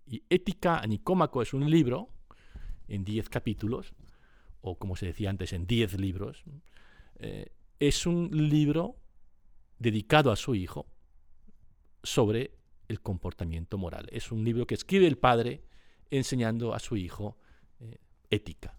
Y 0.05 0.21
Ética 0.29 0.77
a 0.77 0.85
Nicómaco 0.85 1.41
es 1.41 1.55
un 1.55 1.67
libro 1.67 2.09
en 2.87 3.03
10 3.03 3.29
capítulos, 3.29 3.95
o 4.61 4.77
como 4.77 4.95
se 4.95 5.07
decía 5.07 5.31
antes, 5.31 5.53
en 5.53 5.65
10 5.65 5.99
libros. 5.99 6.43
Eh, 7.17 7.47
es 7.81 8.05
un 8.05 8.29
libro 8.31 8.95
dedicado 9.79 10.31
a 10.31 10.35
su 10.35 10.53
hijo 10.53 10.85
sobre 12.03 12.51
el 12.87 13.01
comportamiento 13.01 13.79
moral. 13.79 14.07
Es 14.11 14.31
un 14.31 14.43
libro 14.43 14.67
que 14.67 14.75
escribe 14.75 15.07
el 15.07 15.17
padre 15.17 15.63
enseñando 16.11 16.75
a 16.75 16.79
su 16.79 16.95
hijo 16.95 17.39
eh, 17.79 17.97
ética, 18.29 18.77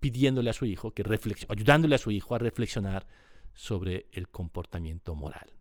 pidiéndole 0.00 0.48
a 0.48 0.54
su 0.54 0.64
hijo 0.64 0.92
que 0.92 1.04
ayudándole 1.50 1.94
a 1.94 1.98
su 1.98 2.10
hijo 2.10 2.34
a 2.34 2.38
reflexionar 2.38 3.06
sobre 3.52 4.06
el 4.12 4.30
comportamiento 4.30 5.14
moral. 5.14 5.52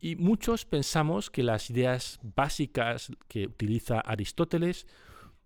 Y 0.00 0.16
muchos 0.16 0.64
pensamos 0.64 1.30
que 1.30 1.42
las 1.42 1.68
ideas 1.68 2.18
básicas 2.22 3.12
que 3.28 3.46
utiliza 3.46 4.00
Aristóteles 4.00 4.86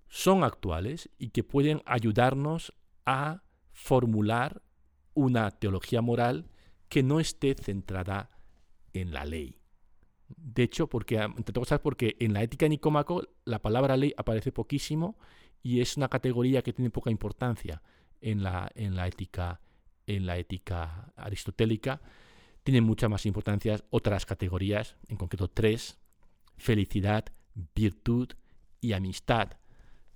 son 0.09 0.45
actuales 0.45 1.11
y 1.19 1.31
que 1.31 1.43
pueden 1.43 1.83
ayudarnos 1.85 2.73
a 3.07 3.43
formular 3.73 4.63
una 5.15 5.51
teología 5.51 6.03
moral 6.03 6.49
que 6.89 7.03
no 7.03 7.21
esté 7.21 7.55
centrada 7.55 8.31
en 8.93 9.13
la 9.13 9.25
ley. 9.25 9.59
De 10.29 10.63
hecho, 10.63 10.89
porque, 10.89 11.19
entre 11.19 11.59
otras 11.59 11.81
porque 11.81 12.17
en 12.21 12.33
la 12.33 12.43
ética 12.43 12.67
de 12.67 12.71
Nicómaco 12.71 13.23
la 13.45 13.61
palabra 13.61 13.97
ley 13.97 14.15
aparece 14.17 14.53
poquísimo 14.53 15.19
y 15.63 15.81
es 15.81 15.97
una 15.97 16.09
categoría 16.09 16.63
que 16.63 16.73
tiene 16.73 16.91
poca 16.91 17.11
importancia 17.11 17.83
en 18.21 18.43
la, 18.43 18.71
en 18.75 18.97
la, 18.97 19.07
ética, 19.07 19.61
en 20.07 20.27
la 20.27 20.39
ética 20.39 21.13
aristotélica. 21.17 22.01
Tiene 22.63 22.81
mucha 22.81 23.09
más 23.09 23.27
importancia 23.27 23.81
otras 23.91 24.25
categorías, 24.25 24.97
en 25.09 25.17
concreto 25.17 25.49
tres, 25.49 25.99
felicidad, 26.57 27.27
virtud 27.75 28.29
y 28.81 28.93
amistad, 28.93 29.59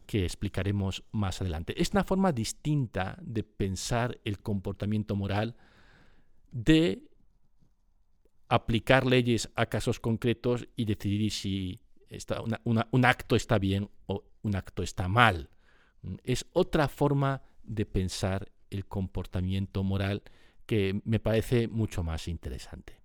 que 0.07 0.25
explicaremos 0.25 1.05
más 1.13 1.41
adelante. 1.41 1.81
Es 1.81 1.91
una 1.93 2.05
forma 2.05 2.33
distinta 2.33 3.19
de 3.21 3.43
pensar 3.43 4.19
el 4.25 4.39
comportamiento 4.39 5.17
moral, 5.17 5.57
de 6.53 7.03
aplicar 8.49 9.05
leyes 9.05 9.51
a 9.57 9.67
casos 9.67 10.01
concretos 10.01 10.69
y 10.77 10.85
decidir 10.85 11.33
si 11.33 11.81
un 12.65 13.05
acto 13.05 13.37
está 13.37 13.59
bien 13.59 13.91
o 14.07 14.25
un 14.43 14.55
acto 14.55 14.83
está 14.83 15.09
mal. 15.09 15.51
Es 16.23 16.47
otra 16.53 16.89
forma 16.89 17.43
de 17.65 17.85
pensar 17.85 18.53
el 18.71 18.87
comportamiento 18.87 19.83
moral 19.83 20.23
que 20.67 21.01
me 21.05 21.19
parece 21.19 21.69
mucho 21.69 22.03
más 22.05 22.29
interesante. 22.29 23.01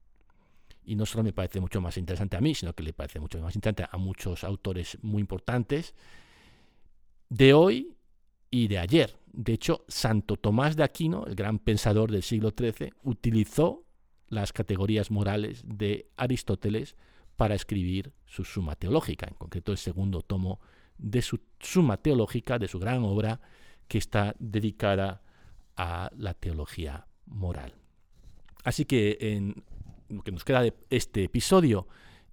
Y 0.83 0.95
no 0.95 1.05
solo 1.05 1.23
me 1.23 1.33
parece 1.33 1.59
mucho 1.59 1.81
más 1.81 1.97
interesante 1.97 2.37
a 2.37 2.41
mí, 2.41 2.55
sino 2.55 2.73
que 2.73 2.83
le 2.83 2.93
parece 2.93 3.19
mucho 3.19 3.39
más 3.39 3.55
interesante 3.55 3.89
a 3.91 3.97
muchos 3.97 4.43
autores 4.43 4.97
muy 5.01 5.21
importantes 5.21 5.93
de 7.31 7.53
hoy 7.53 7.95
y 8.49 8.67
de 8.67 8.77
ayer. 8.77 9.17
De 9.31 9.53
hecho, 9.53 9.85
Santo 9.87 10.35
Tomás 10.35 10.75
de 10.75 10.83
Aquino, 10.83 11.25
el 11.25 11.35
gran 11.35 11.59
pensador 11.59 12.11
del 12.11 12.23
siglo 12.23 12.53
XIII, 12.55 12.91
utilizó 13.03 13.85
las 14.27 14.51
categorías 14.51 15.11
morales 15.11 15.63
de 15.65 16.09
Aristóteles 16.17 16.97
para 17.37 17.55
escribir 17.55 18.11
su 18.25 18.43
Suma 18.43 18.75
Teológica, 18.75 19.27
en 19.29 19.35
concreto 19.35 19.71
el 19.71 19.77
segundo 19.77 20.21
tomo 20.21 20.59
de 20.97 21.21
su 21.21 21.39
Suma 21.61 21.97
Teológica, 21.97 22.59
de 22.59 22.67
su 22.67 22.79
gran 22.79 23.03
obra, 23.03 23.39
que 23.87 23.97
está 23.97 24.35
dedicada 24.37 25.23
a 25.77 26.11
la 26.17 26.33
teología 26.33 27.07
moral. 27.27 27.73
Así 28.65 28.83
que 28.83 29.17
en 29.21 29.63
lo 30.09 30.21
que 30.21 30.33
nos 30.33 30.43
queda 30.43 30.61
de 30.61 30.73
este 30.89 31.23
episodio 31.23 31.87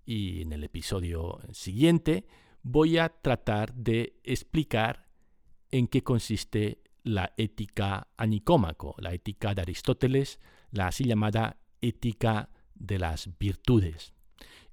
y 0.05 0.43
en 0.43 0.53
el 0.53 0.65
episodio 0.65 1.39
siguiente 1.53 2.27
voy 2.71 2.99
a 2.99 3.09
tratar 3.09 3.73
de 3.75 4.21
explicar 4.25 5.09
en 5.71 5.89
qué 5.89 6.03
consiste 6.03 6.83
la 7.03 7.33
ética 7.39 8.09
anicómaco, 8.19 8.95
la 8.99 9.15
ética 9.15 9.55
de 9.55 9.63
Aristóteles, 9.63 10.39
la 10.71 10.89
así 10.89 11.05
llamada 11.05 11.57
ética 11.81 12.51
de 12.75 12.99
las 12.99 13.31
virtudes. 13.39 14.13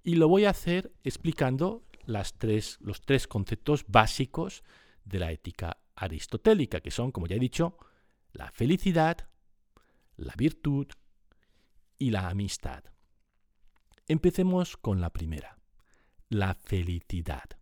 Y 0.03 0.15
lo 0.15 0.27
voy 0.27 0.43
a 0.43 0.49
hacer 0.49 0.93
explicando 1.03 1.85
los 2.05 2.33
tres 2.33 3.27
conceptos 3.27 3.85
básicos 3.87 4.63
de 5.05 5.19
la 5.19 5.31
ética 5.31 5.77
aristotélica, 5.95 6.81
que 6.81 6.91
son, 6.91 7.11
como 7.11 7.27
ya 7.27 7.37
he 7.37 7.39
dicho, 7.39 7.77
la 8.33 8.51
felicidad, 8.51 9.29
la 10.17 10.33
virtud 10.37 10.87
y 11.97 12.11
la 12.11 12.27
amistad. 12.27 12.83
Empecemos 14.05 14.75
con 14.75 14.99
la 14.99 15.11
primera, 15.11 15.57
la 16.27 16.55
felicidad. 16.55 17.54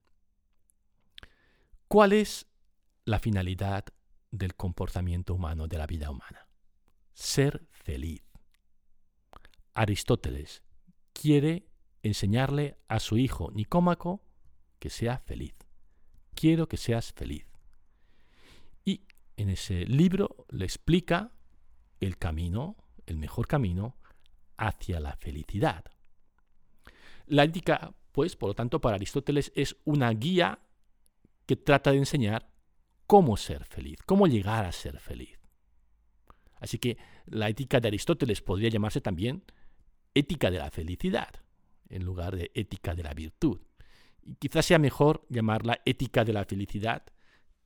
¿Cuál 1.94 2.14
es 2.14 2.48
la 3.06 3.20
finalidad 3.20 3.86
del 4.32 4.56
comportamiento 4.56 5.36
humano, 5.36 5.68
de 5.68 5.78
la 5.78 5.86
vida 5.86 6.10
humana? 6.10 6.48
Ser 7.14 7.68
feliz. 7.70 8.24
Aristóteles 9.76 10.64
quiere 11.14 11.68
enseñarle 12.02 12.80
a 12.88 13.00
su 13.00 13.20
hijo 13.20 13.52
Nicómaco 13.52 14.24
que 14.80 14.90
sea 14.90 15.20
feliz. 15.20 15.54
Quiero 16.34 16.68
que 16.68 16.78
seas 16.78 17.14
feliz. 17.14 17.46
Y 18.84 19.04
en 19.38 19.52
ese 19.52 19.86
libro 19.86 20.48
le 20.50 20.66
explica 20.66 21.32
el 22.00 22.18
camino, 22.18 22.76
el 23.06 23.18
mejor 23.18 23.46
camino 23.46 23.98
hacia 24.58 25.00
la 25.00 25.16
felicidad. 25.18 25.86
La 27.28 27.44
ética, 27.44 27.94
pues, 28.12 28.36
por 28.36 28.50
lo 28.50 28.56
tanto, 28.56 28.82
para 28.82 28.96
Aristóteles 28.96 29.52
es 29.56 29.76
una 29.86 30.10
guía 30.10 30.58
que 31.46 31.56
trata 31.56 31.92
de 31.92 31.98
enseñar 31.98 32.50
cómo 33.08 33.38
ser 33.38 33.66
feliz, 33.66 34.00
cómo 34.06 34.28
llegar 34.28 34.66
a 34.66 34.72
ser 34.72 35.00
feliz. 35.00 35.40
Así 36.60 36.78
que 36.78 36.98
la 37.26 37.50
ética 37.50 37.80
de 37.80 37.90
Aristóteles 37.90 38.42
podría 38.42 38.70
llamarse 38.70 39.02
también 39.02 39.44
ética 40.14 40.50
de 40.50 40.60
la 40.60 40.72
felicidad, 40.72 41.30
en 41.90 42.06
lugar 42.06 42.36
de 42.36 42.52
ética 42.54 42.96
de 42.96 43.04
la 43.04 43.14
virtud. 43.14 43.60
Y 44.22 44.36
quizás 44.36 44.66
sea 44.66 44.80
mejor 44.80 45.26
llamarla 45.30 45.82
ética 45.86 46.24
de 46.24 46.34
la 46.34 46.46
felicidad 46.46 47.04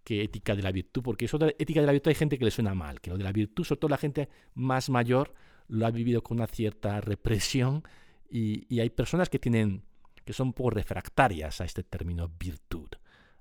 que 0.04 0.24
ética 0.24 0.56
de 0.56 0.64
la 0.64 0.72
virtud, 0.72 1.04
porque 1.04 1.26
eso 1.26 1.38
de 1.38 1.56
ética 1.60 1.82
de 1.82 1.86
la 1.86 1.92
virtud 1.92 2.10
hay 2.10 2.16
gente 2.16 2.40
que 2.40 2.46
le 2.46 2.52
suena 2.52 2.74
mal, 2.74 3.02
que 3.02 3.10
lo 3.10 3.18
de 3.18 3.26
la 3.26 3.34
virtud, 3.34 3.66
sobre 3.66 3.80
todo 3.80 3.90
la 3.90 3.98
gente 3.98 4.30
más 4.54 4.90
mayor, 4.90 5.34
lo 5.68 5.86
ha 5.86 5.92
vivido 5.92 6.24
con 6.24 6.38
una 6.38 6.48
cierta 6.48 7.02
represión 7.02 7.84
y, 8.30 8.80
hay 8.80 8.90
personas 8.90 9.30
que 9.30 9.38
tienen 9.40 9.84
que 10.26 10.34
son 10.34 10.48
un 10.48 10.54
poco 10.54 10.72
refractarias 10.72 11.62
a 11.62 11.66
este 11.66 11.84
término 11.84 12.30
virtud. 12.40 12.90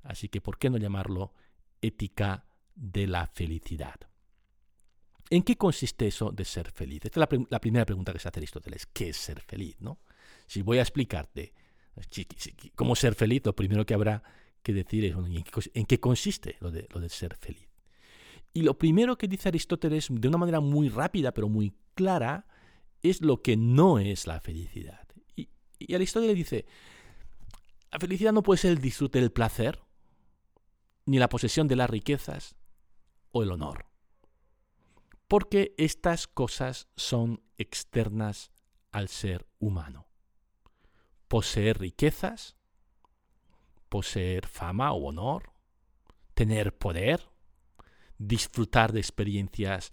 Así 0.07 0.29
que, 0.29 0.41
¿por 0.41 0.59
qué 0.59 0.71
no 0.71 0.79
llamarlo 0.79 1.33
ética 1.81 2.47
de 2.75 3.07
la 3.07 3.27
felicidad? 3.27 3.97
¿En 5.29 5.43
qué 5.43 5.57
consiste 5.57 6.07
eso 6.07 6.31
de 6.31 6.45
ser 6.45 6.71
feliz? 6.71 7.05
Esta 7.05 7.25
es 7.25 7.31
la, 7.51 7.61
primera 7.61 7.85
pregunta 7.85 8.13
que 8.13 8.19
se 8.19 8.29
hace 8.29 8.39
Aristóteles. 8.39 8.87
¿Qué 8.87 9.09
es 9.09 9.17
ser 9.17 9.41
feliz? 9.41 9.77
¿no? 9.81 9.99
Si 10.47 10.63
voy 10.63 10.79
a 10.79 10.83
explicarte 10.83 11.53
cómo 12.75 12.95
ser 12.95 13.15
feliz, 13.15 13.43
lo 13.45 13.55
primero 13.55 13.85
que 13.85 13.95
habrá 13.95 14.23
que 14.63 14.73
decir 14.73 15.05
es 15.05 15.15
¿en 15.75 15.87
qué, 15.87 16.01
consiste 16.01 16.57
lo 16.61 16.71
de, 16.71 16.87
lo 16.93 17.01
de 17.01 17.09
ser 17.09 17.37
feliz. 17.37 17.69
Y 18.53 18.63
lo 18.63 18.79
primero 18.79 19.19
que 19.19 19.29
dice 19.29 19.49
Aristóteles 19.49 20.09
de 20.11 20.29
una 20.29 20.39
manera 20.39 20.61
muy 20.61 20.89
rápida 20.89 21.33
pero 21.33 21.49
muy 21.49 21.75
clara 21.95 22.47
es 23.03 23.21
lo 23.21 23.43
que 23.43 23.57
no 23.57 23.99
es 23.99 24.27
la 24.27 24.41
felicidad. 24.41 25.07
Y, 25.35 25.49
y 25.79 25.95
Aristóteles 25.95 26.37
dice, 26.37 26.67
la 27.91 27.99
felicidad 27.99 28.33
no 28.33 28.43
puede 28.43 28.59
ser 28.59 28.73
el 28.73 28.81
disfrute 28.81 29.21
del 29.21 29.33
placer, 29.33 29.81
ni 31.07 31.19
la 31.19 31.29
posesión 31.29 31.69
de 31.69 31.77
las 31.77 31.89
riquezas 31.89 32.57
o 33.33 33.43
el 33.43 33.51
honor 33.51 33.87
porque 35.29 35.75
estas 35.77 36.27
cosas 36.27 36.89
son 36.97 37.43
externas 37.59 38.51
al 38.93 39.09
ser 39.09 39.47
humano. 39.59 40.07
Poseer 41.29 41.81
riquezas, 41.81 42.57
poseer 43.89 44.47
fama 44.47 44.93
o 44.93 45.09
honor, 45.09 45.53
tener 46.35 46.77
poder, 46.77 47.29
disfrutar 48.19 48.93
de 48.93 49.01
experiencias 49.01 49.93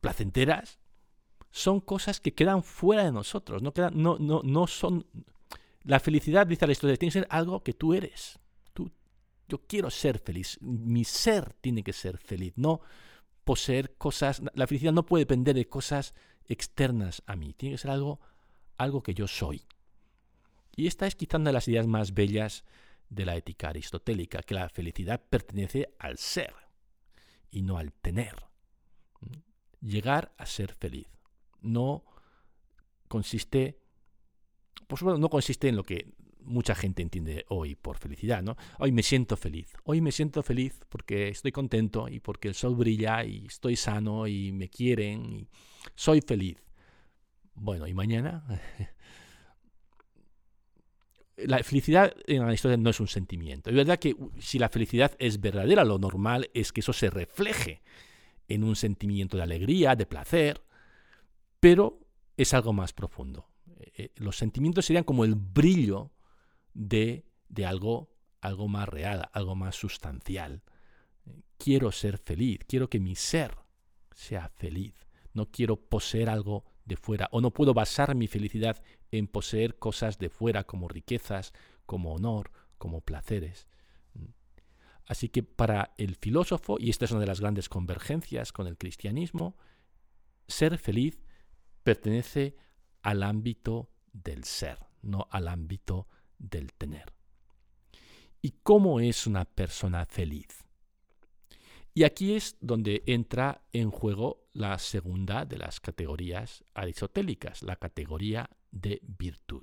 placenteras, 0.00 0.78
son 1.50 1.80
cosas 1.80 2.20
que 2.20 2.34
quedan 2.34 2.62
fuera 2.62 3.04
de 3.04 3.12
nosotros, 3.12 3.62
no, 3.62 3.72
quedan, 3.72 4.00
no, 4.00 4.18
no, 4.18 4.42
no 4.42 4.66
son... 4.66 5.06
La 5.82 6.00
felicidad, 6.00 6.46
dice 6.46 6.64
Aristóteles, 6.64 6.98
tiene 6.98 7.12
que 7.12 7.20
ser 7.20 7.28
algo 7.30 7.62
que 7.62 7.74
tú 7.74 7.92
eres. 7.92 8.38
Yo 9.48 9.58
quiero 9.66 9.90
ser 9.90 10.18
feliz. 10.18 10.58
Mi 10.60 11.04
ser 11.04 11.52
tiene 11.54 11.82
que 11.82 11.92
ser 11.92 12.18
feliz, 12.18 12.54
no 12.56 12.80
poseer 13.44 13.94
cosas. 13.96 14.42
La 14.54 14.66
felicidad 14.66 14.92
no 14.92 15.06
puede 15.06 15.22
depender 15.22 15.54
de 15.54 15.68
cosas 15.68 16.14
externas 16.46 17.22
a 17.26 17.36
mí. 17.36 17.52
Tiene 17.54 17.74
que 17.74 17.82
ser 17.82 17.90
algo, 17.90 18.20
algo 18.78 19.02
que 19.02 19.14
yo 19.14 19.28
soy. 19.28 19.66
Y 20.76 20.86
esta 20.86 21.06
es 21.06 21.14
quizá 21.14 21.36
una 21.36 21.50
de 21.50 21.54
las 21.54 21.68
ideas 21.68 21.86
más 21.86 22.14
bellas 22.14 22.64
de 23.08 23.24
la 23.24 23.36
ética 23.36 23.68
aristotélica, 23.68 24.42
que 24.42 24.54
la 24.54 24.68
felicidad 24.68 25.22
pertenece 25.28 25.94
al 25.98 26.18
ser 26.18 26.54
y 27.50 27.62
no 27.62 27.78
al 27.78 27.92
tener. 27.92 28.34
Llegar 29.80 30.34
a 30.38 30.46
ser 30.46 30.74
feliz. 30.74 31.06
No 31.60 32.04
consiste, 33.08 33.78
pues 34.88 35.02
bueno, 35.02 35.18
no 35.18 35.28
consiste 35.28 35.68
en 35.68 35.76
lo 35.76 35.84
que 35.84 36.12
mucha 36.44 36.74
gente 36.74 37.02
entiende 37.02 37.44
hoy 37.48 37.74
por 37.74 37.98
felicidad, 37.98 38.42
¿no? 38.42 38.56
Hoy 38.78 38.92
me 38.92 39.02
siento 39.02 39.36
feliz. 39.36 39.74
Hoy 39.84 40.00
me 40.00 40.12
siento 40.12 40.42
feliz 40.42 40.80
porque 40.88 41.28
estoy 41.28 41.52
contento 41.52 42.08
y 42.08 42.20
porque 42.20 42.48
el 42.48 42.54
sol 42.54 42.76
brilla 42.76 43.24
y 43.24 43.46
estoy 43.46 43.76
sano 43.76 44.26
y 44.26 44.52
me 44.52 44.68
quieren 44.68 45.24
y 45.24 45.48
soy 45.94 46.20
feliz. 46.20 46.58
Bueno, 47.54 47.86
¿y 47.86 47.94
mañana? 47.94 48.44
la 51.36 51.62
felicidad 51.62 52.14
en 52.26 52.46
la 52.46 52.54
historia 52.54 52.76
no 52.76 52.90
es 52.90 53.00
un 53.00 53.08
sentimiento. 53.08 53.70
Es 53.70 53.76
verdad 53.76 53.98
que 53.98 54.16
si 54.38 54.58
la 54.58 54.68
felicidad 54.68 55.12
es 55.18 55.40
verdadera, 55.40 55.84
lo 55.84 55.98
normal 55.98 56.50
es 56.54 56.72
que 56.72 56.80
eso 56.80 56.92
se 56.92 57.10
refleje 57.10 57.82
en 58.48 58.64
un 58.64 58.76
sentimiento 58.76 59.36
de 59.36 59.42
alegría, 59.42 59.96
de 59.96 60.06
placer, 60.06 60.62
pero 61.60 62.00
es 62.36 62.54
algo 62.54 62.72
más 62.72 62.92
profundo. 62.92 63.48
Eh, 63.80 63.92
eh, 63.96 64.08
los 64.16 64.36
sentimientos 64.36 64.84
serían 64.84 65.04
como 65.04 65.24
el 65.24 65.34
brillo 65.34 66.10
de, 66.74 67.26
de 67.48 67.66
algo, 67.66 68.10
algo 68.40 68.68
más 68.68 68.88
real, 68.88 69.28
algo 69.32 69.54
más 69.54 69.76
sustancial. 69.76 70.62
Quiero 71.56 71.92
ser 71.92 72.18
feliz, 72.18 72.60
quiero 72.66 72.90
que 72.90 73.00
mi 73.00 73.14
ser 73.14 73.56
sea 74.12 74.48
feliz. 74.48 74.94
No 75.32 75.50
quiero 75.50 75.76
poseer 75.76 76.28
algo 76.28 76.64
de 76.84 76.96
fuera 76.96 77.28
o 77.32 77.40
no 77.40 77.50
puedo 77.50 77.72
basar 77.72 78.14
mi 78.14 78.26
felicidad 78.26 78.82
en 79.10 79.26
poseer 79.26 79.78
cosas 79.78 80.18
de 80.18 80.28
fuera 80.28 80.64
como 80.64 80.88
riquezas, 80.88 81.52
como 81.86 82.12
honor, 82.12 82.52
como 82.78 83.00
placeres. 83.00 83.68
Así 85.06 85.28
que 85.28 85.42
para 85.42 85.94
el 85.98 86.16
filósofo, 86.16 86.76
y 86.78 86.90
esta 86.90 87.04
es 87.04 87.10
una 87.10 87.20
de 87.20 87.26
las 87.26 87.40
grandes 87.40 87.68
convergencias 87.68 88.52
con 88.52 88.66
el 88.66 88.78
cristianismo, 88.78 89.56
ser 90.48 90.78
feliz 90.78 91.22
pertenece 91.82 92.56
al 93.02 93.22
ámbito 93.22 93.90
del 94.12 94.44
ser, 94.44 94.78
no 95.02 95.28
al 95.30 95.48
ámbito 95.48 96.08
del 96.38 96.72
tener. 96.72 97.12
¿Y 98.42 98.52
cómo 98.62 99.00
es 99.00 99.26
una 99.26 99.44
persona 99.44 100.04
feliz? 100.06 100.64
Y 101.94 102.02
aquí 102.02 102.34
es 102.34 102.56
donde 102.60 103.04
entra 103.06 103.62
en 103.72 103.90
juego 103.90 104.48
la 104.52 104.78
segunda 104.78 105.44
de 105.44 105.58
las 105.58 105.80
categorías 105.80 106.64
aristotélicas, 106.74 107.62
la 107.62 107.76
categoría 107.76 108.50
de 108.72 109.00
virtud. 109.02 109.62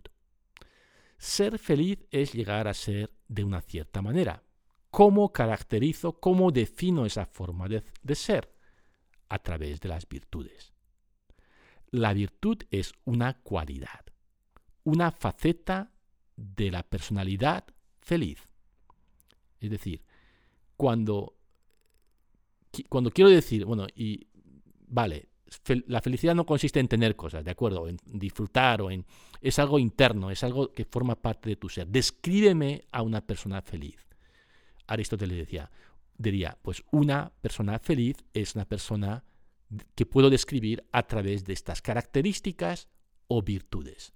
Ser 1.18 1.60
feliz 1.60 2.00
es 2.10 2.34
llegar 2.34 2.68
a 2.68 2.74
ser 2.74 3.14
de 3.28 3.44
una 3.44 3.62
cierta 3.62 4.02
manera. 4.02 4.44
¿Cómo 4.90 5.32
caracterizo, 5.32 6.20
cómo 6.20 6.52
defino 6.52 7.06
esa 7.06 7.26
forma 7.26 7.68
de, 7.68 7.84
de 8.02 8.16
ser? 8.16 8.56
A 9.30 9.40
través 9.40 9.80
de 9.82 9.90
las 9.90 10.08
virtudes. 10.08 10.74
La 11.92 12.14
virtud 12.14 12.64
es 12.72 12.94
una 13.04 13.42
cualidad, 13.42 14.06
una 14.84 15.12
faceta 15.12 15.91
de 16.42 16.72
la 16.72 16.84
personalidad 16.84 17.66
feliz. 18.02 18.50
Es 19.60 19.70
decir, 19.70 20.04
cuando, 20.76 21.38
cuando 22.90 23.12
quiero 23.12 23.30
decir, 23.30 23.66
bueno, 23.66 23.86
y 23.96 24.28
vale, 24.88 25.30
la 25.88 26.02
felicidad 26.02 26.34
no 26.34 26.46
consiste 26.46 26.80
en 26.80 26.88
tener 26.88 27.16
cosas, 27.16 27.44
¿de 27.44 27.52
acuerdo? 27.52 27.88
En 27.88 27.98
disfrutar 28.06 28.82
o 28.82 28.90
en... 28.90 29.06
Es 29.42 29.60
algo 29.60 29.80
interno, 29.80 30.32
es 30.32 30.44
algo 30.44 30.72
que 30.72 30.86
forma 30.86 31.16
parte 31.16 31.50
de 31.50 31.56
tu 31.56 31.70
ser. 31.70 31.88
Descríbeme 31.88 32.86
a 32.92 33.02
una 33.02 33.22
persona 33.22 33.62
feliz. 33.62 34.08
Aristóteles 34.88 35.38
decía, 35.38 35.70
diría, 36.18 36.58
pues 36.62 36.84
una 36.92 37.32
persona 37.42 37.80
feliz 37.80 38.18
es 38.34 38.56
una 38.56 38.66
persona 38.66 39.24
que 39.96 40.06
puedo 40.06 40.30
describir 40.30 40.84
a 40.92 41.04
través 41.04 41.44
de 41.46 41.54
estas 41.54 41.82
características 41.82 42.88
o 43.28 43.42
virtudes. 43.42 44.14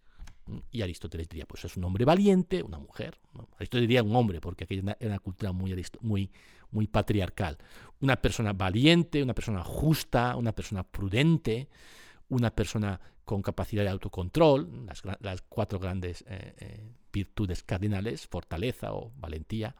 Y 0.71 0.81
Aristóteles 0.81 1.27
diría, 1.27 1.45
pues 1.45 1.65
es 1.65 1.75
un 1.75 1.83
hombre 1.85 2.05
valiente, 2.05 2.61
una 2.61 2.77
mujer. 2.77 3.17
Aristóteles 3.57 3.87
diría 3.87 4.03
un 4.03 4.15
hombre, 4.15 4.39
porque 4.39 4.65
aquella 4.65 4.95
era 4.99 5.11
una 5.11 5.19
cultura 5.19 5.51
muy, 5.51 5.75
muy, 6.01 6.31
muy 6.71 6.87
patriarcal. 6.87 7.57
Una 8.01 8.15
persona 8.17 8.53
valiente, 8.53 9.23
una 9.23 9.33
persona 9.33 9.63
justa, 9.63 10.35
una 10.35 10.51
persona 10.53 10.83
prudente, 10.83 11.69
una 12.29 12.51
persona 12.51 12.99
con 13.23 13.41
capacidad 13.41 13.83
de 13.83 13.89
autocontrol, 13.89 14.87
las, 15.19 15.41
cuatro 15.41 15.79
grandes 15.79 16.23
eh, 16.27 16.53
eh, 16.57 16.83
virtudes 17.11 17.63
cardinales, 17.63 18.27
fortaleza 18.27 18.93
o 18.93 19.11
valentía, 19.17 19.75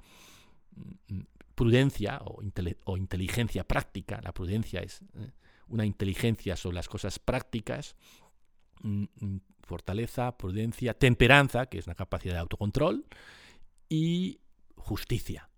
mm, 0.75 1.19
prudencia 1.53 2.21
o, 2.25 2.97
inteligencia 2.97 3.63
práctica. 3.63 4.19
La 4.23 4.33
prudencia 4.33 4.81
es 4.81 5.01
eh, 5.13 5.31
una 5.67 5.85
inteligencia 5.85 6.55
sobre 6.55 6.75
las 6.75 6.89
cosas 6.89 7.19
prácticas, 7.19 7.95
mm, 8.81 9.03
mm, 9.19 9.37
fortaleza, 9.65 10.37
prudencia, 10.37 10.93
temperanza, 10.93 11.65
que 11.65 11.79
es 11.79 11.87
una 11.87 11.95
capacidad 11.95 12.35
de 12.35 12.39
autocontrol, 12.39 13.05
y 13.89 14.39
justicia. 14.75 15.49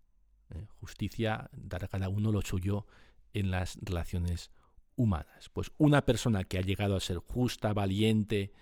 ¿eh? 0.53 0.65
Justicia, 0.79 1.49
dar 1.53 1.83
a 1.83 1.87
cada 1.87 2.09
uno 2.09 2.31
lo 2.31 2.41
suyo 2.41 2.87
en 3.33 3.51
las 3.51 3.77
relaciones 3.81 4.51
humanas. 4.95 5.49
Pues 5.53 5.71
una 5.77 6.05
persona 6.05 6.43
que 6.43 6.57
ha 6.57 6.61
llegado 6.61 6.95
a 6.95 6.99
ser 6.99 7.17
justa, 7.17 7.73
valiente, 7.73 8.53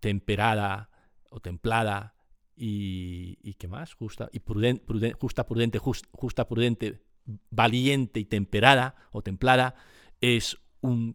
temperada 0.00 0.90
o 1.30 1.40
templada 1.40 2.14
y, 2.54 3.54
¿qué 3.54 3.66
más? 3.66 3.94
Justa, 3.94 4.28
y 4.32 4.40
prudente, 4.40 5.12
justa, 5.18 5.46
prudente, 5.46 5.78
justa, 5.78 6.46
prudente, 6.46 7.02
valiente 7.50 8.20
y 8.20 8.24
temperada 8.24 8.94
o 9.10 9.22
templada, 9.22 9.74
es 10.20 10.58
una 10.80 11.14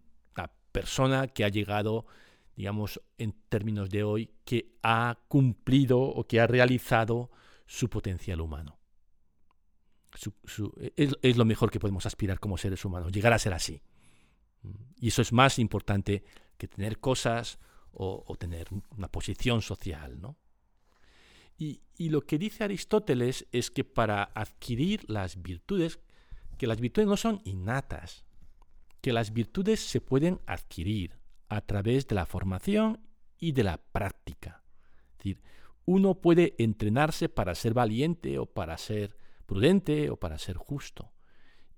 persona 0.71 1.28
que 1.28 1.45
ha 1.45 1.50
llegado 1.50 2.06
digamos, 2.58 3.00
en 3.20 3.34
términos 3.50 3.91
de 3.91 4.04
hoy, 4.04 4.32
que 4.43 4.74
ha 4.82 5.20
cumplido 5.28 6.00
o 6.00 6.26
que 6.26 6.41
ha 6.41 6.48
realizado 6.48 7.30
su 7.67 7.88
potencial 7.88 8.41
humano. 8.41 8.80
es, 10.96 11.38
lo 11.38 11.46
mejor 11.46 11.70
que 11.70 11.80
podemos 11.80 12.08
aspirar 12.08 12.39
como 12.39 12.58
seres 12.58 12.84
humanos, 12.84 13.12
llegar 13.12 13.32
a 13.32 13.38
ser 13.38 13.54
así. 13.54 13.84
Y 15.00 15.10
eso 15.10 15.22
es 15.22 15.32
más 15.32 15.60
importante 15.60 16.24
que 16.58 16.67
tener 16.67 17.00
cosas 17.00 17.60
o, 17.91 18.36
tener 18.39 18.70
una 18.98 19.08
posición 19.08 19.62
social. 19.62 20.20
¿no? 20.20 20.36
Y, 21.60 21.84
y 21.96 22.10
lo 22.10 22.22
que 22.22 22.39
dice 22.39 22.63
Aristóteles 22.63 23.46
es 23.52 23.70
que 23.70 23.84
para 23.84 24.24
adquirir 24.24 25.08
las 25.08 25.43
virtudes, 25.43 26.00
que 26.58 26.65
las 26.65 26.80
virtudes 26.82 27.08
no 27.08 27.17
son 27.17 27.39
innatas, 27.43 28.26
que 29.00 29.13
las 29.13 29.32
virtudes 29.32 29.80
se 29.80 30.02
pueden 30.02 30.41
adquirir, 30.48 31.20
a 31.49 31.62
través 31.62 32.07
de 32.07 32.15
la 32.15 32.25
formación 32.25 33.01
y 33.39 33.51
de 33.51 33.63
la 33.63 33.77
práctica. 33.77 34.63
Es 35.12 35.17
decir, 35.17 35.41
uno 35.86 36.15
puede 36.21 36.55
entrenarse 36.57 37.29
para 37.29 37.55
ser 37.55 37.73
valiente 37.73 38.39
o 38.39 38.45
para 38.45 38.77
ser 38.77 39.15
prudente 39.45 40.10
o 40.10 40.17
para 40.17 40.38
ser 40.38 40.57
justo. 40.57 41.13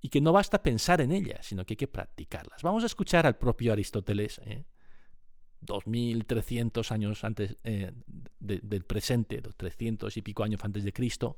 Y 0.00 0.08
que 0.08 0.20
no 0.20 0.32
basta 0.32 0.62
pensar 0.62 1.00
en 1.00 1.12
ellas, 1.12 1.46
sino 1.46 1.64
que 1.64 1.74
hay 1.74 1.76
que 1.76 1.88
practicarlas. 1.88 2.62
Vamos 2.62 2.82
a 2.82 2.86
escuchar 2.86 3.26
al 3.26 3.36
propio 3.36 3.72
Aristóteles, 3.72 4.40
¿eh? 4.44 4.64
2300 5.60 6.90
años 6.90 7.22
antes 7.22 7.56
eh, 7.64 7.92
del 8.38 8.84
presente, 8.84 9.42
300 9.42 10.16
y 10.16 10.22
pico 10.22 10.42
años 10.42 10.64
antes 10.64 10.84
de 10.84 10.92
Cristo, 10.92 11.36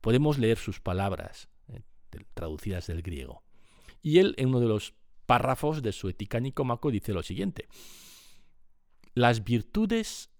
podemos 0.00 0.38
leer 0.38 0.58
sus 0.58 0.80
palabras 0.80 1.48
¿eh? 1.68 1.82
traducidas 2.34 2.86
del 2.86 3.02
griego. 3.02 3.42
Y 4.00 4.18
él, 4.18 4.34
en 4.38 4.50
uno 4.50 4.60
de 4.60 4.68
los 4.68 4.94
párrafos 5.28 5.82
de 5.82 5.92
su 5.92 6.08
Ética 6.08 6.40
Nicomaco 6.40 6.90
dice 6.90 7.12
lo 7.12 7.22
siguiente. 7.22 7.68
Las 9.12 9.44
virtudes 9.44 10.30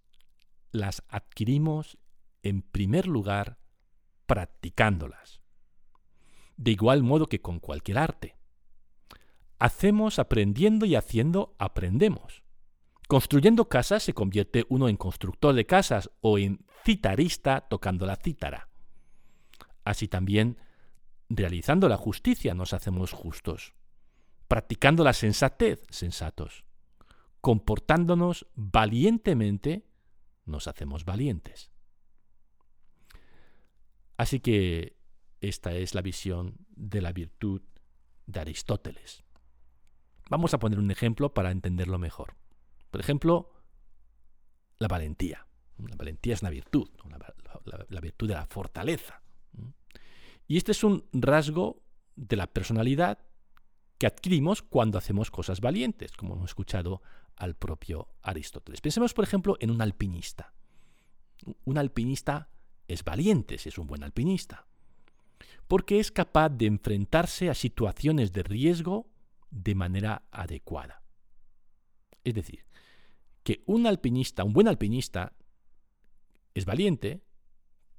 las 0.72 1.04
adquirimos 1.08 1.98
en 2.42 2.62
primer 2.62 3.06
lugar 3.06 3.58
practicándolas. 4.24 5.42
De 6.56 6.70
igual 6.70 7.02
modo 7.02 7.26
que 7.26 7.42
con 7.42 7.60
cualquier 7.60 7.98
arte. 7.98 8.38
Hacemos 9.58 10.18
aprendiendo 10.18 10.86
y 10.86 10.94
haciendo 10.94 11.54
aprendemos. 11.58 12.42
Construyendo 13.08 13.68
casas 13.68 14.02
se 14.02 14.14
convierte 14.14 14.64
uno 14.70 14.88
en 14.88 14.96
constructor 14.96 15.54
de 15.54 15.66
casas 15.66 16.10
o 16.22 16.38
en 16.38 16.64
citarista 16.86 17.60
tocando 17.68 18.06
la 18.06 18.16
cítara. 18.16 18.70
Así 19.84 20.08
también, 20.08 20.56
realizando 21.28 21.90
la 21.90 21.98
justicia 21.98 22.54
nos 22.54 22.72
hacemos 22.72 23.12
justos 23.12 23.74
practicando 24.48 25.04
la 25.04 25.12
sensatez, 25.12 25.86
sensatos. 25.90 26.64
Comportándonos 27.40 28.46
valientemente, 28.54 29.86
nos 30.44 30.66
hacemos 30.66 31.04
valientes. 31.04 31.70
Así 34.16 34.40
que 34.40 34.96
esta 35.40 35.72
es 35.74 35.94
la 35.94 36.02
visión 36.02 36.56
de 36.70 37.00
la 37.00 37.12
virtud 37.12 37.62
de 38.26 38.40
Aristóteles. 38.40 39.22
Vamos 40.28 40.52
a 40.52 40.58
poner 40.58 40.78
un 40.78 40.90
ejemplo 40.90 41.32
para 41.32 41.50
entenderlo 41.50 41.98
mejor. 41.98 42.34
Por 42.90 43.00
ejemplo, 43.00 43.52
la 44.78 44.88
valentía. 44.88 45.46
La 45.78 45.96
valentía 45.96 46.34
es 46.34 46.42
una 46.42 46.50
virtud, 46.50 46.88
la, 47.88 48.00
virtud 48.00 48.28
de 48.28 48.34
la 48.34 48.46
fortaleza. 48.46 49.22
Y 50.48 50.56
este 50.56 50.72
es 50.72 50.82
un 50.82 51.08
rasgo 51.12 51.84
de 52.16 52.36
la 52.36 52.48
personalidad 52.48 53.27
que 53.98 54.06
adquirimos 54.06 54.62
cuando 54.62 54.96
hacemos 54.96 55.30
cosas 55.30 55.60
valientes, 55.60 56.12
como 56.12 56.34
hemos 56.34 56.50
escuchado 56.50 57.02
al 57.36 57.54
propio 57.54 58.08
Aristóteles. 58.22 58.80
Pensemos, 58.80 59.12
por 59.12 59.24
ejemplo, 59.24 59.56
en 59.60 59.70
un 59.70 59.82
alpinista. 59.82 60.54
Un 61.64 61.78
alpinista 61.78 62.48
es 62.86 63.04
valiente 63.04 63.58
si 63.58 63.68
es 63.68 63.78
un 63.78 63.86
buen 63.86 64.02
alpinista, 64.02 64.66
porque 65.66 66.00
es 66.00 66.10
capaz 66.10 66.48
de 66.48 66.66
enfrentarse 66.66 67.50
a 67.50 67.54
situaciones 67.54 68.32
de 68.32 68.42
riesgo 68.42 69.10
de 69.50 69.74
manera 69.74 70.22
adecuada. 70.30 71.02
Es 72.24 72.34
decir, 72.34 72.64
que 73.42 73.62
un 73.66 73.86
alpinista, 73.86 74.44
un 74.44 74.52
buen 74.52 74.68
alpinista, 74.68 75.32
es 76.54 76.64
valiente, 76.64 77.22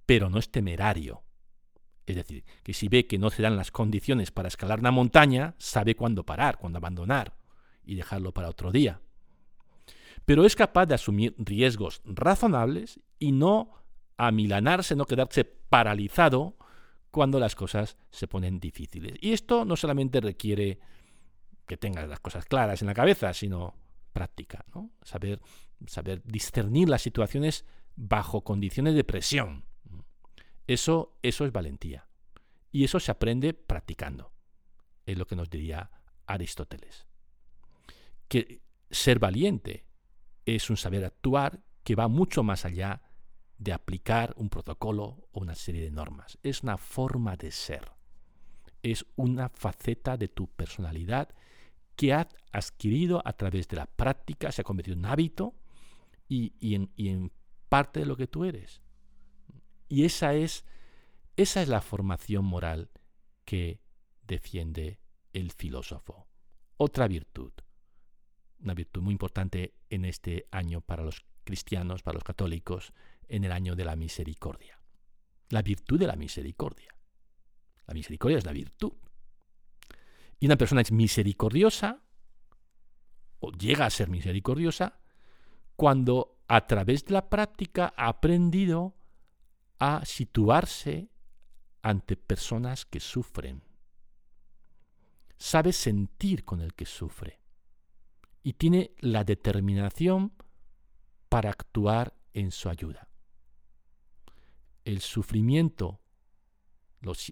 pero 0.06 0.30
no 0.30 0.40
es 0.40 0.52
temerario. 0.52 1.24
Es 2.10 2.16
decir, 2.16 2.44
que 2.64 2.74
si 2.74 2.88
ve 2.88 3.06
que 3.06 3.20
no 3.20 3.30
se 3.30 3.44
dan 3.44 3.56
las 3.56 3.70
condiciones 3.70 4.32
para 4.32 4.48
escalar 4.48 4.80
una 4.80 4.90
montaña, 4.90 5.54
sabe 5.60 5.94
cuándo 5.94 6.26
parar, 6.26 6.58
cuándo 6.58 6.78
abandonar 6.78 7.36
y 7.86 7.94
dejarlo 7.94 8.34
para 8.34 8.50
otro 8.50 8.72
día. 8.72 9.00
Pero 10.26 10.44
es 10.44 10.56
capaz 10.56 10.88
de 10.88 10.96
asumir 10.96 11.36
riesgos 11.38 12.02
razonables 12.06 13.00
y 13.20 13.32
no 13.32 13.76
amilanarse, 14.18 14.96
no 14.96 15.06
quedarse 15.06 15.46
paralizado 15.46 16.58
cuando 17.12 17.40
las 17.40 17.54
cosas 17.54 17.96
se 18.10 18.28
ponen 18.28 18.60
difíciles. 18.60 19.14
Y 19.22 19.34
esto 19.34 19.64
no 19.64 19.76
solamente 19.76 20.20
requiere 20.20 20.80
que 21.68 21.78
tengas 21.78 22.10
las 22.10 22.22
cosas 22.22 22.46
claras 22.46 22.82
en 22.82 22.88
la 22.88 22.96
cabeza, 22.96 23.36
sino 23.36 23.76
práctica, 24.14 24.66
saber, 25.04 25.42
saber 25.86 26.24
discernir 26.26 26.90
las 26.90 27.04
situaciones 27.04 27.66
bajo 27.96 28.44
condiciones 28.44 28.96
de 28.96 29.04
presión. 29.04 29.69
Eso, 30.70 31.18
eso 31.24 31.46
es 31.46 31.52
valentía. 31.52 32.08
Y 32.72 32.84
eso 32.84 33.00
se 33.00 33.10
aprende 33.10 33.56
practicando. 33.56 34.32
Es 35.08 35.18
lo 35.18 35.26
que 35.26 35.36
nos 35.36 35.50
diría 35.50 35.90
Aristóteles. 36.28 37.08
Que 38.28 38.62
ser 38.92 39.18
valiente 39.18 39.88
es 40.46 40.70
un 40.70 40.78
saber 40.78 41.04
actuar 41.06 41.64
que 41.84 41.96
va 41.96 42.08
mucho 42.08 42.44
más 42.44 42.66
allá 42.66 43.02
de 43.58 43.74
aplicar 43.74 44.36
un 44.38 44.50
protocolo 44.50 45.28
o 45.32 45.40
una 45.40 45.56
serie 45.56 45.82
de 45.82 45.90
normas. 45.90 46.38
Es 46.44 46.62
una 46.62 46.78
forma 46.78 47.36
de 47.36 47.52
ser. 47.52 47.92
Es 48.84 49.08
una 49.16 49.50
faceta 49.50 50.18
de 50.18 50.28
tu 50.28 50.46
personalidad 50.50 51.30
que 51.96 52.14
has 52.14 52.28
adquirido 52.52 53.24
a 53.26 53.34
través 53.34 53.68
de 53.70 53.78
la 53.78 53.88
práctica, 53.88 54.52
se 54.52 54.62
ha 54.62 54.66
convertido 54.66 54.98
en 54.98 55.08
hábito 55.08 55.56
y, 56.28 56.54
y 56.60 57.10
en 57.10 57.32
parte 57.70 58.02
de 58.02 58.06
lo 58.06 58.16
que 58.16 58.28
tú 58.28 58.46
eres. 58.46 58.84
Y 59.90 60.06
esa 60.06 60.36
es, 60.36 60.64
esa 61.36 61.62
es 61.64 61.68
la 61.68 61.82
formación 61.82 62.46
moral 62.46 62.92
que 63.44 63.82
defiende 64.22 65.00
el 65.34 65.52
filósofo. 65.52 66.28
Otra 66.78 67.08
virtud, 67.08 67.52
una 68.60 68.76
virtud 68.76 69.02
muy 69.02 69.14
importante 69.14 69.74
en 69.90 70.06
este 70.06 70.48
año 70.52 70.82
para 70.82 71.04
los 71.04 71.26
cristianos, 71.44 72.04
para 72.04 72.16
los 72.16 72.24
católicos, 72.24 72.94
en 73.28 73.44
el 73.44 73.52
año 73.52 73.76
de 73.76 73.86
la 73.86 73.96
misericordia. 73.96 74.80
La 75.50 75.64
virtud 75.64 76.00
de 76.00 76.08
la 76.08 76.16
misericordia. 76.16 76.94
La 77.88 77.96
misericordia 77.96 78.38
es 78.38 78.46
la 78.46 78.54
virtud. 78.54 78.94
Y 80.40 80.46
una 80.46 80.58
persona 80.58 80.82
es 80.82 80.92
misericordiosa, 80.92 82.04
o 83.40 83.52
llega 83.52 83.88
a 83.88 83.90
ser 83.90 84.10
misericordiosa, 84.10 85.00
cuando 85.76 86.38
a 86.48 86.68
través 86.68 87.06
de 87.06 87.14
la 87.14 87.30
práctica 87.30 87.94
ha 87.98 88.10
aprendido 88.10 88.99
a 89.80 90.06
situarse 90.06 91.10
ante 91.82 92.18
personas 92.18 92.86
que 92.86 93.00
sufren. 93.00 93.64
Sabe 95.38 95.72
sentir 95.72 96.44
con 96.44 96.60
el 96.60 96.74
que 96.74 96.86
sufre 96.86 97.40
y 98.44 98.54
tiene 98.54 98.92
la 99.00 99.24
determinación 99.24 100.34
para 101.30 101.50
actuar 101.50 102.14
en 102.34 102.52
su 102.52 102.70
ayuda. 102.70 103.08
El 104.84 105.00
sufrimiento 105.00 106.02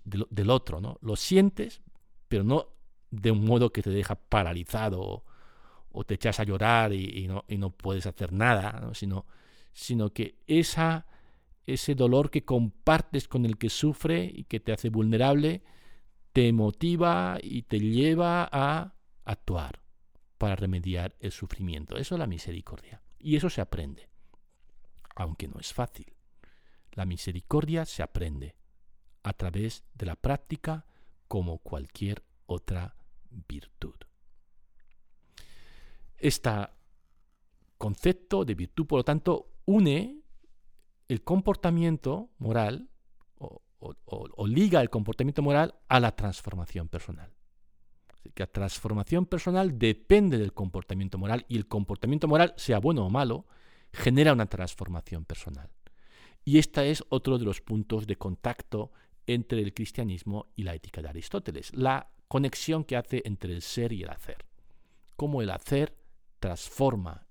del 0.05 0.49
otro, 0.49 0.79
¿no? 0.79 0.97
Lo 1.01 1.17
sientes, 1.17 1.81
pero 2.29 2.43
no 2.43 2.69
de 3.11 3.31
un 3.31 3.43
modo 3.43 3.71
que 3.71 3.81
te 3.81 3.89
deja 3.89 4.15
paralizado 4.15 5.01
o, 5.01 6.03
te 6.05 6.13
echas 6.13 6.39
a 6.39 6.43
llorar 6.43 6.93
y, 6.93 7.27
no, 7.27 7.71
puedes 7.71 8.05
hacer 8.05 8.31
nada, 8.31 8.91
sino 9.73 10.13
que 10.13 10.43
esa 10.45 11.07
ese 11.67 11.95
dolor 11.95 12.31
que 12.31 12.45
compartes 12.45 13.27
con 13.27 13.45
el 13.45 13.57
que 13.57 13.69
sufre 13.69 14.31
y 14.33 14.45
que 14.45 14.61
te 14.61 14.71
hace 14.71 14.89
vulnerable, 14.89 15.61
te 16.31 16.51
motiva 16.53 17.37
y 17.43 17.63
te 17.63 17.79
lleva 17.79 18.47
a 18.49 18.95
actuar 19.25 19.81
para 20.37 20.55
remediar 20.55 21.15
el 21.19 21.31
sufrimiento. 21.31 21.97
Eso 21.97 22.15
es 22.15 22.19
la 22.19 22.27
misericordia. 22.27 23.01
Y 23.19 23.35
eso 23.35 23.49
se 23.49 23.59
aprende, 23.59 24.09
aunque 25.15 25.49
no 25.49 25.59
es 25.59 25.73
fácil. 25.73 26.13
La 26.93 27.05
misericordia 27.05 27.85
se 27.85 28.01
aprende 28.01 28.55
a 29.23 29.33
través 29.33 29.83
de 29.93 30.05
la 30.05 30.15
práctica 30.15 30.85
como 31.27 31.57
cualquier 31.57 32.23
otra 32.45 32.95
virtud. 33.29 33.95
Este 36.17 36.49
concepto 37.77 38.45
de 38.45 38.55
virtud, 38.55 38.87
por 38.87 38.99
lo 38.99 39.03
tanto, 39.03 39.51
une 39.65 40.21
el 41.07 41.23
comportamiento 41.23 42.29
moral 42.37 42.89
o, 43.39 44.47
liga 44.47 44.81
el 44.81 44.89
comportamiento 44.89 45.41
moral 45.41 45.75
a 45.87 45.99
la 45.99 46.15
transformación 46.15 46.89
personal. 46.89 47.31
que 48.33 48.43
la 48.43 48.47
transformación 48.47 49.25
personal 49.25 49.77
depende 49.79 50.37
del 50.37 50.53
comportamiento 50.53 51.17
moral 51.17 51.45
y 51.47 51.55
el 51.57 51.67
comportamiento 51.67 52.27
moral, 52.27 52.53
sea 52.57 52.79
bueno 52.79 53.05
o 53.05 53.09
malo, 53.09 53.45
genera 53.93 54.33
una 54.33 54.47
transformación 54.47 55.23
personal. 55.23 55.69
Y 56.43 56.57
este 56.57 56.89
es 56.91 57.03
otro 57.09 57.37
de 57.37 57.45
los 57.45 57.61
puntos 57.61 58.05
de 58.05 58.17
contacto 58.17 58.91
entre 59.27 59.61
el 59.61 59.73
cristianismo 59.73 60.47
y 60.55 60.63
la 60.63 60.75
ética 60.75 61.01
de 61.01 61.09
Aristóteles, 61.09 61.73
la 61.73 62.09
conexión 62.27 62.83
que 62.83 62.97
hace 62.97 63.21
entre 63.25 63.53
el 63.53 63.61
ser 63.61 63.93
y 63.93 64.03
el 64.03 64.09
hacer. 64.09 64.45
Cómo 65.15 65.41
el 65.41 65.49
hacer 65.49 65.97
transforma 66.39 67.26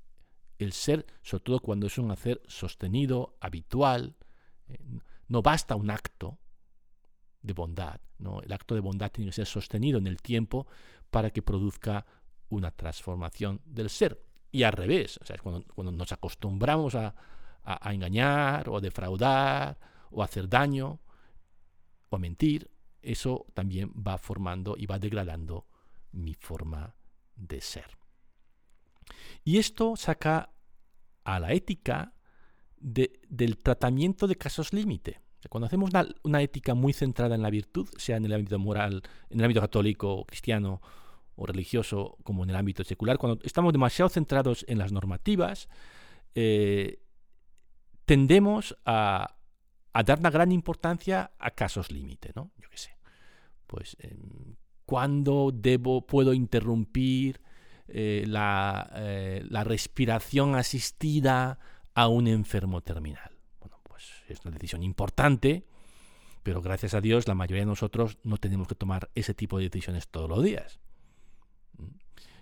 el 0.59 0.73
ser, 0.73 1.07
sobre 1.23 1.45
todo 1.45 1.61
cuando 1.61 1.87
es 1.87 1.99
un 1.99 2.11
hacer 2.11 2.43
sostenido, 2.47 3.37
habitual. 3.41 4.17
Eh, 4.69 4.79
no 5.29 5.43
basta 5.43 5.75
un 5.77 5.91
acto 5.91 6.39
de 7.43 7.53
bondad, 7.53 8.01
el 8.19 8.53
acto 8.53 8.75
de 8.75 8.81
bondad 8.81 9.11
tiene 9.11 9.31
que 9.31 9.35
ser 9.35 9.47
sostenido 9.47 9.99
en 9.99 10.07
el 10.07 10.21
tiempo 10.23 10.67
para 11.11 11.31
que 11.31 11.43
produzca 11.43 12.07
una 12.49 12.71
transformación 12.71 13.61
del 13.65 13.91
ser. 13.91 14.23
Y 14.51 14.63
al 14.63 14.73
revés, 14.73 15.21
cuando, 15.43 15.93
nos 15.93 16.13
acostumbramos 16.13 16.95
a, 16.95 17.15
a, 17.63 17.93
engañar 17.93 18.69
o 18.69 18.77
a 18.79 18.81
defraudar 18.81 19.79
o 20.11 20.23
a 20.23 20.25
hacer 20.25 20.49
daño 20.49 21.01
o 22.09 22.17
a 22.17 22.19
mentir, 22.19 22.71
eso 23.03 23.47
también 23.55 23.93
va 23.95 24.19
formando 24.19 24.77
y 24.77 24.87
va 24.87 24.99
degradando 24.99 25.67
mi 26.13 26.35
forma 26.35 26.95
de 27.35 27.61
ser. 27.61 28.06
Y 29.45 29.59
esto 29.59 29.97
saca 29.97 30.51
a 31.25 31.41
la 31.41 31.53
ética 31.53 32.13
del 32.79 33.59
tratamiento 33.59 34.27
de 34.27 34.37
casos 34.37 34.73
límite. 34.73 35.21
Cuando 35.49 35.67
hacemos 35.67 35.91
una, 36.23 36.43
ética 36.43 36.75
muy 36.75 36.93
centrada 36.93 37.35
en 37.35 37.43
la 37.43 37.51
virtud, 37.51 37.89
sea 37.97 38.17
en 38.17 38.25
el 38.25 38.33
ámbito 38.33 38.59
moral, 38.59 39.03
en 39.31 39.39
el 39.39 39.45
ámbito 39.45 39.61
católico, 39.61 40.25
cristiano 40.25 40.81
o 41.37 41.47
religioso, 41.47 42.17
como 42.23 42.45
en 42.45 42.51
el 42.51 42.57
ámbito 42.57 42.83
secular, 42.85 43.19
cuando 43.19 43.43
estamos 43.45 43.73
demasiado 43.73 44.09
centrados 44.09 44.65
en 44.69 44.79
las 44.79 44.93
normativas, 44.93 45.69
eh, 46.35 47.01
tendemos 48.05 48.77
a, 48.85 49.37
dar 50.05 50.19
una 50.19 50.31
gran 50.31 50.53
importancia 50.53 51.33
a 51.39 51.51
casos 51.51 51.91
límite, 51.91 52.33
¿no? 52.35 52.53
Yo 52.59 52.69
qué 52.71 52.79
sé. 52.79 52.97
Pues, 53.67 53.97
em, 54.01 54.57
¿cuándo 54.85 55.51
debo, 55.53 56.07
puedo 56.07 56.33
interrumpir 56.33 57.41
eh, 57.89 58.25
la, 58.27 58.91
eh, 58.95 59.45
la, 59.49 59.65
respiración 59.65 60.55
asistida 60.55 61.59
a 61.95 62.09
un 62.09 62.27
enfermo 62.27 62.83
terminal. 62.83 63.39
Bueno, 63.61 63.81
pues 63.85 64.25
es 64.29 64.41
una 64.45 64.53
decisión 64.53 64.83
importante, 64.83 65.65
pero 66.43 66.61
gracias 66.63 66.95
a 66.95 67.01
Dios 67.01 67.29
la 67.29 67.35
mayoría 67.35 67.63
de 67.63 67.67
nosotros 67.67 68.19
no 68.23 68.39
tenemos 68.39 68.69
que 68.69 68.75
tomar 68.75 69.11
ese 69.15 69.35
tipo 69.35 69.59
de 69.59 69.65
decisiones 69.65 70.09
todos 70.09 70.29
los 70.29 70.43
días. 70.43 70.81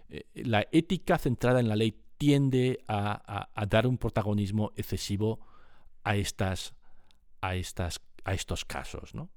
Eh, 0.09 0.25
la 0.35 0.67
ética 0.73 1.19
centrada 1.19 1.61
en 1.61 1.69
la 1.69 1.77
ley 1.77 2.01
tiende 2.19 2.83
a, 2.89 3.49
dar 3.69 3.87
un 3.87 3.99
protagonismo 3.99 4.73
excesivo 4.77 5.41
a, 6.05 6.17
estas, 6.17 6.75
a, 7.41 7.57
estas, 7.57 8.01
a 8.25 8.35
estos 8.35 8.65
casos. 8.65 9.15
¿no? 9.15 9.31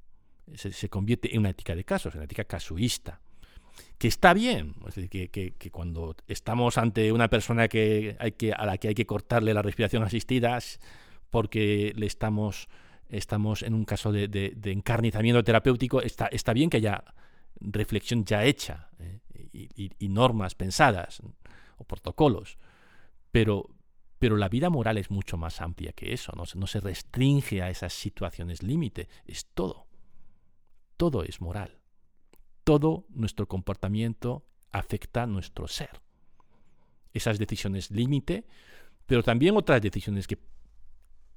se, 0.55 0.89
convierte 0.89 1.33
en 1.33 1.39
una 1.39 1.49
ética 1.49 1.75
de 1.75 1.83
casos, 1.83 2.13
en 2.13 2.19
una 2.19 2.25
ética 2.25 2.45
casuista. 2.45 3.21
Que 3.97 4.07
está 4.07 4.33
bien, 4.33 4.75
es 4.87 4.95
decir, 4.95 5.29
que, 5.29 5.71
cuando 5.71 6.15
estamos 6.27 6.77
ante 6.77 7.11
una 7.11 7.29
persona 7.29 7.67
que 7.67 8.15
hay 8.19 8.33
que, 8.33 8.53
a 8.53 8.65
la 8.65 8.77
que 8.77 8.89
hay 8.89 8.95
que 8.95 9.05
cortarle 9.05 9.53
la 9.53 9.61
respiración 9.61 10.03
asistida 10.03 10.59
porque 11.29 11.93
le 11.95 12.05
estamos, 12.05 12.69
estamos 13.09 13.63
en 13.63 13.73
un 13.73 13.85
caso 13.85 14.11
de, 14.11 14.53
encarnizamiento 14.65 15.43
terapéutico, 15.43 16.01
está, 16.01 16.27
está 16.27 16.53
bien 16.53 16.69
que 16.69 16.77
haya 16.77 17.03
reflexión 17.59 18.23
ya 18.23 18.45
hecha 18.45 18.89
¿eh? 18.99 19.19
y, 19.97 20.09
normas 20.09 20.55
pensadas 20.55 21.21
o 21.77 21.83
protocolos, 21.83 22.57
pero, 23.31 23.69
pero 24.19 24.37
la 24.37 24.49
vida 24.49 24.69
moral 24.69 24.97
es 24.97 25.09
mucho 25.09 25.37
más 25.37 25.59
amplia 25.61 25.91
que 25.93 26.13
eso, 26.13 26.33
no 26.33 26.67
se 26.67 26.79
restringe 26.79 27.61
a 27.61 27.69
esas 27.69 27.93
situaciones 27.93 28.63
límite, 28.63 29.09
es 29.25 29.47
todo. 29.53 29.87
Todo 30.97 31.23
es 31.23 31.41
moral. 31.41 31.77
Todo 32.67 33.05
nuestro 33.11 33.47
comportamiento 33.47 34.43
afecta 34.73 35.23
a 35.23 35.25
nuestro 35.25 35.69
ser. 35.69 36.01
Esas 37.13 37.39
decisiones 37.39 37.91
límite, 37.91 38.45
pero 39.05 39.23
también 39.23 39.55
otras 39.55 39.81
decisiones 39.81 40.27
que, 40.27 40.37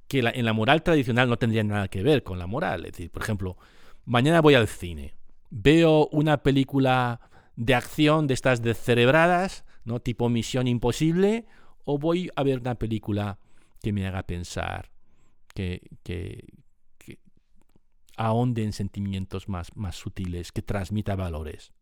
que 0.08 0.18
en 0.18 0.44
la 0.44 0.52
moral 0.52 0.82
tradicional 0.82 1.28
no 1.28 1.36
tendrían 1.36 1.68
nada 1.68 1.86
que 1.86 2.02
ver 2.02 2.24
con 2.24 2.40
la 2.40 2.48
moral. 2.48 2.84
Es 2.84 2.94
decir, 2.94 3.12
por 3.12 3.22
ejemplo, 3.22 3.56
mañana 4.04 4.40
voy 4.40 4.54
al 4.54 4.66
cine, 4.66 5.14
veo 5.50 6.08
una 6.08 6.42
película 6.42 7.20
de 7.54 7.76
acción 7.76 8.26
de 8.26 8.34
estas 8.34 8.60
descerebradas, 8.60 9.64
¿no? 9.84 10.00
tipo 10.00 10.28
Misión 10.28 10.66
Imposible, 10.66 11.46
o 11.84 11.96
voy 11.96 12.28
a 12.34 12.42
ver 12.42 12.58
una 12.58 12.74
película 12.74 13.38
que 13.80 13.92
me 13.92 14.04
haga 14.04 14.24
pensar, 14.24 14.90
que, 15.54 15.80
que, 16.02 16.44
ahonde 18.20 18.64
en 18.64 18.74
sentimientos 18.74 19.48
más, 19.48 19.74
más 19.76 19.96
sutiles, 19.96 20.52
que 20.52 20.61
transmita 20.61 21.16
valores. 21.16 21.72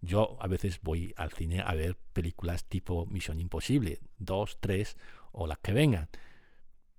Yo 0.00 0.36
a 0.40 0.46
veces 0.46 0.78
voy 0.82 1.12
al 1.16 1.32
cine 1.32 1.62
a 1.66 1.74
ver 1.74 1.96
películas 2.12 2.64
tipo 2.64 3.06
Misión 3.06 3.40
Imposible, 3.40 3.98
dos, 4.18 4.58
tres 4.60 4.96
o 5.32 5.48
las 5.48 5.58
que 5.58 5.72
vengan, 5.72 6.08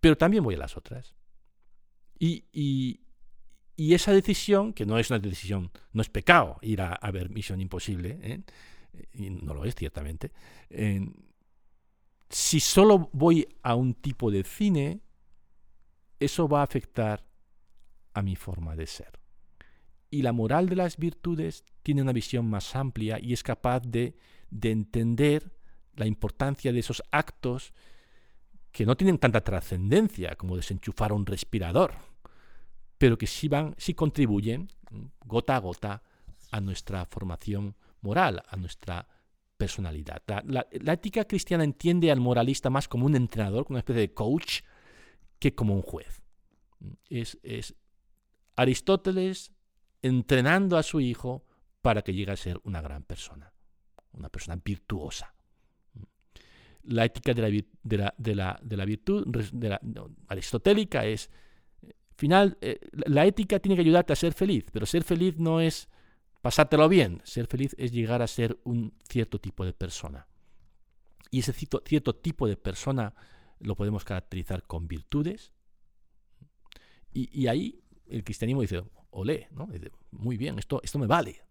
pero 0.02 0.18
también 0.18 0.44
voy 0.44 0.56
a 0.56 0.58
las 0.58 0.76
otras. 0.76 1.16
Y, 2.20 2.46
y, 2.52 3.94
esa 3.94 4.12
decisión, 4.12 4.74
que 4.74 4.86
no 4.86 4.98
es 5.00 5.10
una 5.10 5.20
decisión, 5.20 5.72
no 5.94 6.02
es 6.02 6.10
pecado 6.10 6.58
ir 6.62 6.82
a, 6.82 7.00
ver 7.12 7.30
Misión 7.30 7.62
Imposible, 7.62 8.20
¿eh? 8.22 8.42
y 9.13 9.30
no 9.30 9.54
lo 9.54 9.63
es 9.63 9.76
ciertamente, 9.76 10.34
si 12.30 12.60
solo 12.60 13.10
voy 13.13 13.48
a 13.63 13.76
un 13.76 13.94
tipo 13.94 14.32
de 14.32 14.44
cine, 14.44 15.00
eso 16.20 16.50
va 16.50 16.60
a 16.60 16.63
afectar 16.63 17.28
a 18.18 18.24
mi 18.24 18.36
forma 18.36 18.76
de 18.76 18.88
ser. 18.88 19.20
Y 20.10 20.24
la 20.24 20.34
moral 20.34 20.70
de 20.70 20.76
las 20.76 20.98
virtudes 20.98 21.64
tiene 21.84 22.02
una 22.02 22.14
visión 22.14 22.50
más 22.50 22.76
amplia 22.76 23.20
y 23.22 23.34
es 23.34 23.44
capaz 23.44 23.82
de, 23.82 24.18
de 24.50 24.72
entender 24.72 25.52
la 25.96 26.08
importancia 26.08 26.74
de 26.74 26.80
esos 26.80 27.04
actos 27.12 27.74
que 28.72 28.86
no 28.86 28.98
tienen 28.98 29.20
tanta 29.20 29.42
trascendencia 29.42 30.36
como 30.36 30.56
desenchufar 30.56 31.14
un 31.14 31.26
respirador, 31.26 31.94
pero 32.98 33.18
que 33.18 33.28
sí, 33.28 33.48
van, 33.48 33.76
sí 33.78 33.94
contribuyen 33.94 34.70
gota 35.24 35.56
a 35.56 35.60
gota 35.60 36.02
a 36.52 36.62
nuestra 36.62 37.06
formación 37.06 37.76
moral, 38.02 38.42
a 38.48 38.56
nuestra 38.56 39.08
personalidad. 39.58 40.24
La, 40.46 40.66
ética 40.94 41.26
cristiana 41.26 41.64
entiende 41.64 42.12
al 42.12 42.20
moralista 42.20 42.70
más 42.72 42.88
como 42.88 43.06
un 43.06 43.16
entrenador, 43.16 43.66
como 43.66 43.76
una 43.76 43.82
especie 43.82 44.02
de 44.02 44.14
coach, 44.14 44.62
que 45.40 45.54
como 45.54 45.76
un 45.76 45.82
juez. 45.82 46.22
Es, 47.10 47.38
es 47.44 47.76
Aristóteles 48.58 49.54
entrenando 50.02 50.78
a 50.78 50.84
su 50.84 51.00
hijo 51.00 51.46
para 51.82 52.02
que 52.02 52.13
llegue 52.13 52.32
a 52.32 52.36
ser 52.36 52.60
una 52.63 52.82
gran 52.82 53.04
persona, 53.04 53.54
una 54.12 54.30
persona 54.30 54.62
virtuosa. 54.63 55.34
La 56.84 57.06
ética 57.06 57.34
de 57.34 57.65
la, 58.36 58.86
virtud 58.86 59.26
aristotélica 60.28 61.06
es 61.06 61.30
final, 62.15 62.58
eh, 62.62 62.80
la 62.91 63.26
ética 63.26 63.60
tiene 63.60 63.76
que 63.76 63.82
ayudarte 63.82 64.13
a 64.13 64.17
ser 64.17 64.34
feliz, 64.34 64.65
pero 64.72 64.86
ser 64.86 65.04
feliz 65.04 65.38
no 65.38 65.62
es 65.62 65.88
pasártelo 66.41 66.88
bien, 66.88 67.22
ser 67.24 67.48
feliz 67.48 67.76
es 67.78 67.91
llegar 67.91 68.22
a 68.22 68.28
ser 68.28 68.60
un 68.63 68.93
cierto 69.08 69.39
tipo 69.39 69.65
de 69.65 69.74
persona. 69.74 70.28
Y 71.30 71.39
ese 71.39 71.54
cierto 71.54 72.15
tipo 72.15 72.48
de 72.48 72.58
persona 72.58 73.13
lo 73.60 73.76
podemos 73.76 74.04
caracterizar 74.04 74.63
con 74.63 74.88
virtudes. 74.88 75.52
Y, 77.13 77.48
ahí 77.48 77.82
el 78.10 78.24
cristianismo 78.24 78.62
dice, 78.62 78.84
olé, 79.12 79.48
¿no? 79.52 79.67
muy 80.12 80.38
bien, 80.38 80.60
esto, 80.60 80.82
esto 80.84 81.00
me 81.00 81.08
vale. 81.08 81.41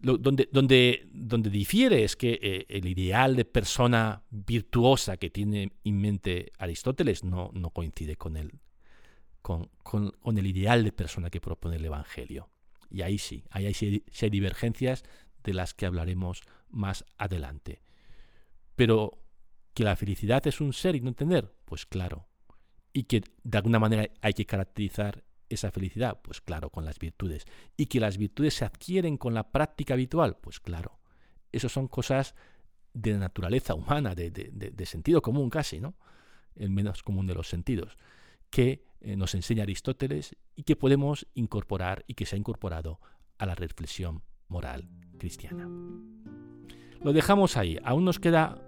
donde, 0.00 0.48
donde, 0.52 1.08
donde 1.12 1.50
difiere 1.50 2.04
es 2.04 2.16
que 2.16 2.38
eh, 2.42 2.66
el 2.68 2.86
ideal 2.86 3.36
de 3.36 3.44
persona 3.44 4.22
virtuosa 4.30 5.16
que 5.16 5.30
tiene 5.30 5.72
en 5.84 6.00
mente 6.00 6.52
Aristóteles 6.58 7.24
no, 7.24 7.50
no 7.52 7.70
coincide 7.70 8.16
con 8.16 8.36
el, 8.36 8.60
con, 9.42 10.38
el 10.38 10.46
ideal 10.46 10.84
de 10.84 10.92
persona 10.92 11.30
que 11.30 11.40
propone 11.40 11.76
el 11.76 11.84
Evangelio. 11.84 12.50
Y 12.90 13.02
ahí 13.02 13.18
sí, 13.18 13.44
ahí 13.50 13.72
sí, 13.74 14.04
hay 14.20 14.30
divergencias 14.30 15.04
de 15.42 15.54
las 15.54 15.74
que 15.74 15.86
hablaremos 15.86 16.42
más 16.68 17.04
adelante. 17.18 17.80
Pero 18.76 19.22
que 19.74 19.84
la 19.84 19.96
felicidad 19.96 20.46
es 20.46 20.60
un 20.60 20.72
ser 20.72 20.96
y 20.96 21.00
no 21.00 21.08
entender, 21.08 21.54
pues 21.64 21.86
claro. 21.86 22.26
Y 22.92 23.04
que 23.04 23.22
de 23.42 23.58
alguna 23.58 23.78
manera 23.78 24.08
hay 24.20 24.32
que 24.32 24.46
caracterizar 24.46 25.24
esa 25.50 25.70
felicidad, 25.70 26.20
pues 26.22 26.40
claro, 26.40 26.70
con 26.70 26.84
las 26.84 26.98
virtudes. 26.98 27.44
Y 27.76 27.86
que 27.86 28.00
las 28.00 28.16
virtudes 28.16 28.54
se 28.54 28.64
adquieren 28.64 29.18
con 29.18 29.34
la 29.34 29.50
práctica 29.50 29.94
habitual, 29.94 30.38
pues 30.40 30.60
claro. 30.60 30.98
Esas 31.52 31.72
son 31.72 31.88
cosas 31.88 32.34
de 32.94 33.18
naturaleza 33.18 33.74
humana, 33.74 34.14
de, 34.14 34.86
sentido 34.86 35.20
común 35.20 35.50
casi, 35.50 35.80
¿no? 35.80 35.94
El 36.54 36.70
menos 36.70 37.02
común 37.02 37.26
de 37.26 37.34
los 37.34 37.48
sentidos 37.48 37.96
que 38.50 38.84
eh, 39.00 39.16
nos 39.16 39.34
enseña 39.34 39.62
Aristóteles 39.62 40.36
y 40.56 40.64
que 40.64 40.76
podemos 40.76 41.26
incorporar 41.34 42.04
y 42.06 42.14
que 42.14 42.26
se 42.26 42.36
ha 42.36 42.38
incorporado 42.38 43.00
a 43.38 43.46
la 43.46 43.54
reflexión 43.54 44.22
moral 44.48 44.88
cristiana. 45.18 45.68
Lo 47.00 47.12
dejamos 47.12 47.56
ahí. 47.56 47.78
Aún 47.84 48.04
nos 48.04 48.18
queda 48.18 48.60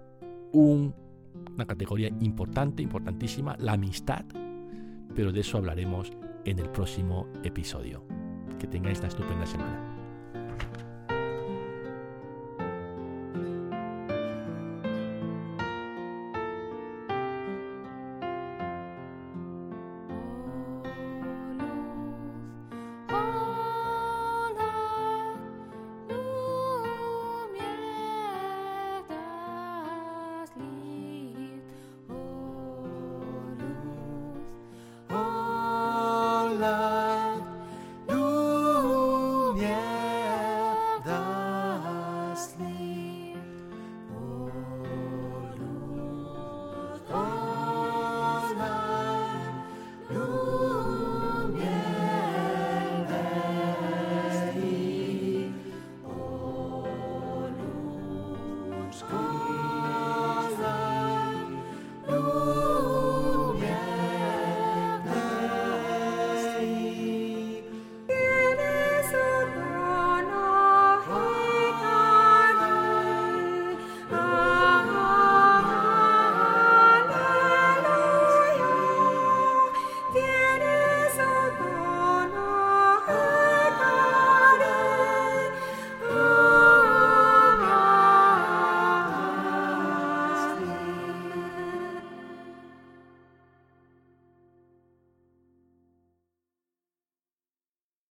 una 0.53 1.65
categoría 1.67 2.07
importante, 2.07 2.81
importantísima, 2.81 3.55
la 3.59 3.73
amistad, 3.73 4.25
pero 5.13 5.31
de 5.31 5.41
eso 5.41 5.57
hablaremos 5.57 6.11
en 6.45 6.59
el 6.59 6.69
próximo 6.69 7.27
episodio. 7.43 8.03
Que 8.59 8.67
tengáis 8.67 8.99
una 8.99 9.07
estupenda 9.07 9.45
semana. 9.45 9.92